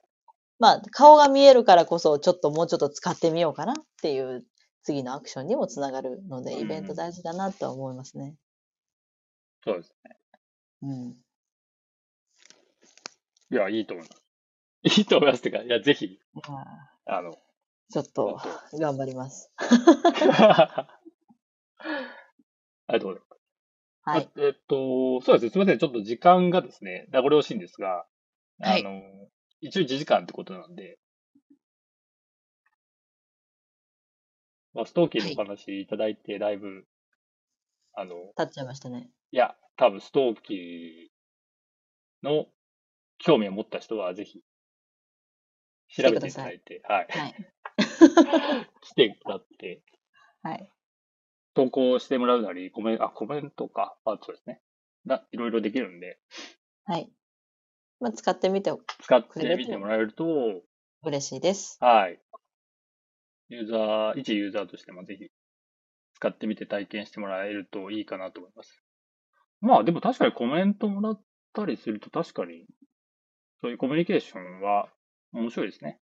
[0.59, 4.45] まあ顔が見えるからこそちょっともうちょっと使ってみようかなっていう
[4.83, 8.37] 次のアクションにもつながるので、うんイベント大事だなとは思いますね。
[9.65, 10.17] そうですね。
[10.83, 11.17] うん。
[13.51, 14.99] いや、いいと思います。
[14.99, 16.19] いいと思いますってか、いや、ぜひ、
[17.07, 17.35] あの、ー
[17.91, 18.39] ちょっと
[18.71, 19.51] 本頑張ります。
[19.57, 20.89] あ
[22.89, 23.35] りがとうございます。
[24.03, 24.31] はい。
[24.37, 25.51] あえっと、そうですね。
[25.51, 25.79] すみません。
[25.79, 28.07] ちょっと時間がですね、名残惜しいんですが、
[28.61, 29.01] はいあの、
[29.61, 30.99] 一応1時間ってことなんで、
[34.75, 36.85] まあ、ストーキーのお話いただいて、だいぶ、
[37.95, 39.09] あの、立っちゃいましたね。
[39.31, 42.47] いや、多分ストーキーの
[43.19, 44.43] 興味を持った人はぜひ、
[45.89, 47.07] 調べていただいて、はい。
[47.09, 47.35] はい。
[48.83, 49.83] 来てもらって、
[50.43, 50.69] はい。
[51.55, 53.97] 投稿してもらうなり、コメント、あ、コメントか。
[54.05, 54.61] あ、そうですね。
[55.05, 56.19] な、いろいろできるんで、
[56.85, 57.11] はい。
[58.05, 60.27] まあ、使ってみて使ってみてもらえると、
[61.05, 61.79] 嬉しいです。
[61.81, 62.21] はい。
[63.49, 65.29] ユーザー、一ユーザーとしてもぜひ、
[66.13, 68.79] 使ってみて体験してもらえるといいかなと思います。
[69.63, 71.23] まあ、でも確かにコメントもらっ
[71.55, 72.67] たりすると確かに、
[73.63, 74.91] そういうコミュニケーションは
[75.33, 75.99] 面白いですね。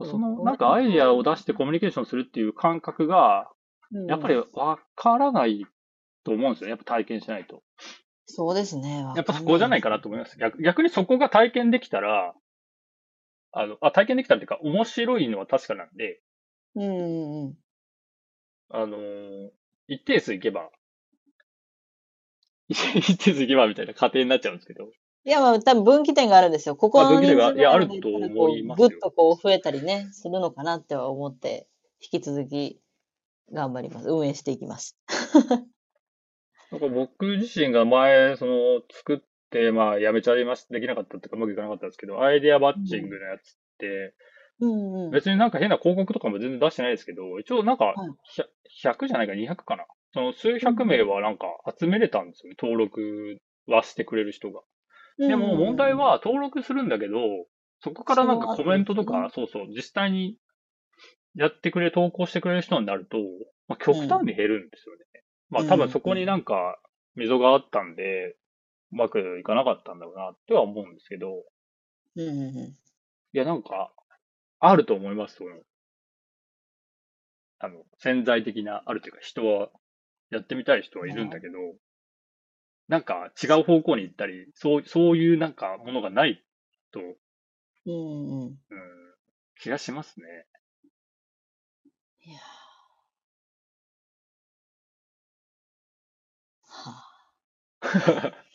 [0.00, 3.50] うんその、なんかアイディアを出してコミュニケーションするっていう感覚が、
[4.06, 5.66] やっぱりわからない
[6.24, 6.70] と思うんですよね。
[6.70, 7.62] やっぱ体験しないと。
[8.30, 9.04] そうですね。
[9.16, 10.38] やっぱそこじゃないかなと思います。
[10.38, 12.34] 逆逆にそこが体験できたら、
[13.52, 16.20] あの、あ、体験できたっていうか、面白いのは確かなんで、
[16.74, 17.54] うんうんうん。
[18.70, 19.50] あのー
[19.90, 20.68] 一定数いけば、
[22.68, 24.90] 一定数い けばみたいな過程になっちゃうんですけど、
[25.24, 26.76] いや、まあ、多分分岐点があるんですよ。
[26.76, 31.66] ここのあ分岐点が人数いやあると思いますぐっとこう増えたりね、するのかなっては思って、
[32.02, 32.78] 引き続き
[33.50, 34.08] 頑張ります。
[34.10, 34.98] 運営していきます。
[36.70, 39.18] なんか僕自身が前、その、作っ
[39.50, 44.14] て、まあ、やめちゃいました、できなかったっていうか、うまくいかなかったんですけど、アイデアバッチングのやつって、
[44.60, 45.10] うんうん。
[45.10, 47.96] 別になんか変な広告とかも全然出してないですけど、一応なんかはい、
[48.82, 49.86] 100, 100じゃないか200かな。
[50.12, 51.46] その数百名はなんか
[51.78, 52.56] 集めれたんですよね。
[52.60, 54.60] 登録はしてくれる人が。
[55.18, 57.18] でも問題は登録するんだけど、
[57.80, 60.36] そこからなんかコメントとか、そうそう、実際に
[61.34, 63.18] やってくれ、投稿してくれる人になると、
[63.68, 65.22] まあ、極端に減るんですよね。
[65.50, 66.78] まあ多分そこになんか
[67.14, 68.36] 溝があったんで、
[68.92, 71.44] うまくいかなかったんだろうなっては思うんですけど、
[72.16, 72.56] うんうんうん。
[72.58, 72.76] い
[73.32, 73.92] やなんか、
[74.60, 75.50] あると思います、その、
[77.60, 79.70] あの、潜在的な、あるというか人は、
[80.30, 81.58] やってみたい人はいるんだけど、
[82.88, 86.42] なんか違う方向に行ったり、そう、そういうなんかものがない
[86.92, 87.00] と、
[87.86, 88.46] うんうん。
[88.46, 88.58] うん、
[89.60, 90.46] 気がしますね。
[92.24, 92.57] いやー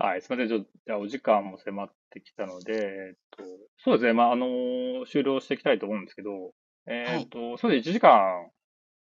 [0.00, 0.48] はい、すみません。
[0.48, 3.42] ちょっと、じゃあお時間も迫ってきたので、えっと、
[3.78, 4.12] そうですね。
[4.12, 6.52] まあ、あのー終了していきたいと思うんですけど、
[6.86, 7.90] えっと、そうです。
[7.90, 8.50] 1時間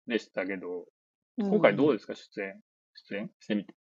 [0.07, 0.87] でしたけど、
[1.39, 2.61] 今回どううんですか、出演。
[2.95, 3.31] 出演？
[3.41, 3.75] してみて。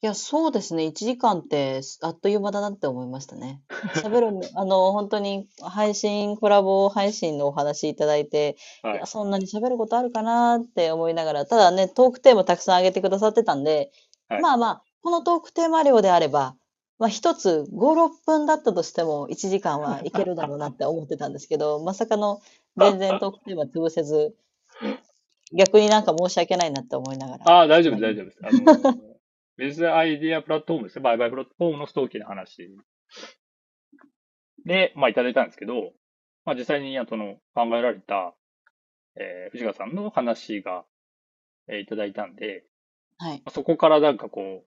[0.00, 0.84] いや、そうですね。
[0.84, 3.60] 1時間ってあっという間だなって思いましたね。
[3.96, 9.06] 喋るの、 あの、本当に配信、コラボ配信のお話いただいて、いはいや、。
[9.06, 13.90] そんなに喋ることあるかなって思いながら、ただね、トークテーマたくさん上げてくださってたんで、
[14.28, 16.54] はいまあまあ、このトークテーマ量であれば、
[17.00, 22.40] まあ一つ5、6分だったとしても1時間はいけるだろうなって思ってたんですけど、まさかの
[22.76, 24.36] 全然トークテーマ潰せず、
[25.52, 27.50] 逆になんか申し訳ないなって思いながら。
[27.50, 28.38] ああ、大丈夫です、大丈夫です。
[28.84, 31.02] あのー、ビズアイデアプラットフォームですね。
[31.02, 32.68] バイバイプラットフォームのストーキーの話
[34.64, 35.92] で、まあ、いただいたんですけど、
[36.44, 38.34] まあ、実際に、あその、考えられた、
[39.16, 40.84] えー藤川さんの話が、
[41.68, 42.64] えーいただいたんで、
[43.18, 43.42] はい。
[43.50, 44.64] そこからなんかこ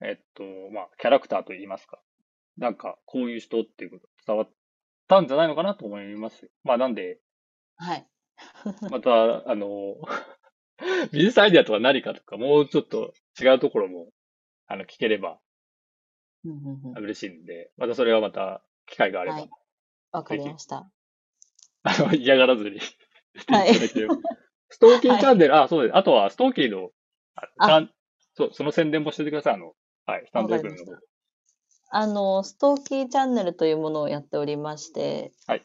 [0.00, 0.42] う、えっと、
[0.72, 2.00] まあ、キャラクターといいますか、
[2.58, 4.50] なんか、こういう人っていうこと伝わっ
[5.08, 6.50] たんじゃないのかなと思いますよ。
[6.64, 7.20] まあ、なんで、
[7.76, 8.06] はい。
[8.90, 9.96] また、あの、
[11.12, 14.08] ビジネスアイデアとは何かとか、もうちょっと違うところも、
[14.66, 15.38] あの、聞ければ
[16.96, 19.50] 嬉しいんで、またそれはまた、機会があれば、はい
[20.12, 20.90] わかりました。
[21.84, 22.80] あの、 嫌がらずに
[23.46, 23.74] はい。
[23.74, 25.96] ストーキーチャンネル、あ、そうです。
[25.96, 26.90] あとは、ストーキーの、
[27.58, 27.88] あ
[28.34, 29.54] そう、その宣伝もしててください。
[29.54, 29.74] あの、
[30.06, 31.00] はい、スタンド FM の方。
[31.92, 35.64] あの、ストーキーチャンネルというものをやっておりまして、はい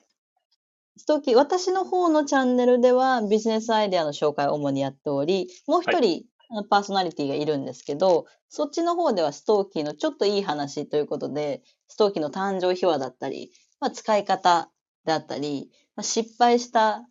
[0.97, 14.69] ストーキー、私の方のチャンネルではビジネスアイデアの紹介を主にやっており、もう一人、あのパーソナリティがいるんですけど、そっちの方ではストーキーのちょっといい話ということで、ストーキーの誕生秘話だったり、まあ、使い方
[15.05, 17.05] であったり、まあ、失敗した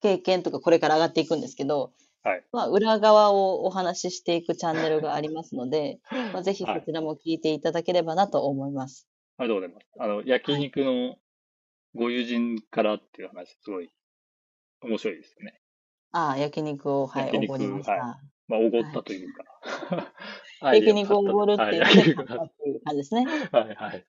[0.00, 2.44] 経験とかこれから上がっていくんですけど、はい。
[2.52, 5.98] まあ、裏側をお話ししていくチャンネルがありますので、
[6.32, 9.08] まあ、ぜひそちらも聞いていただければなと思います。
[9.36, 9.86] ありがとうございます。
[9.98, 11.16] あの、焼肉の
[11.94, 13.90] ご友人からっていう話、すごい
[14.82, 15.60] 面白いですよね。
[16.12, 17.92] ああ、焼肉を、はい、おごりました。
[17.92, 19.44] はまあ、おごったというか。
[20.74, 23.26] 焼肉をおごるっていう感じですね。
[23.52, 24.06] はい、はい。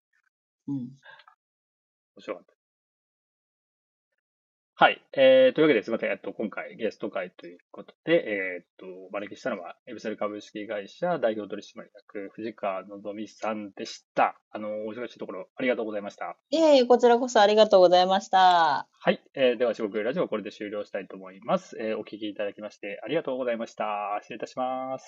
[0.67, 0.75] うん。
[0.75, 0.89] 面
[2.19, 2.54] 白かった。
[4.77, 5.01] はい。
[5.13, 6.11] えー、というわけで、すみません。
[6.11, 14.35] えっと、今回ゲスト会ということで、えーっと、お招きしたのは、エブセル株式会社代表取締役、藤川のぞみさんでした。
[14.51, 16.35] あの、お忙しいところ、ありがとうございました。
[16.49, 18.89] いえいえ、こちらこそありがとうございました。
[18.99, 19.21] はい。
[19.33, 21.77] えー、では、四国ラジオはこれで終了したいと思います。
[21.79, 24.19] えー、お聞きいただきまして、ありがとうございました。
[24.23, 25.05] 失礼いたします。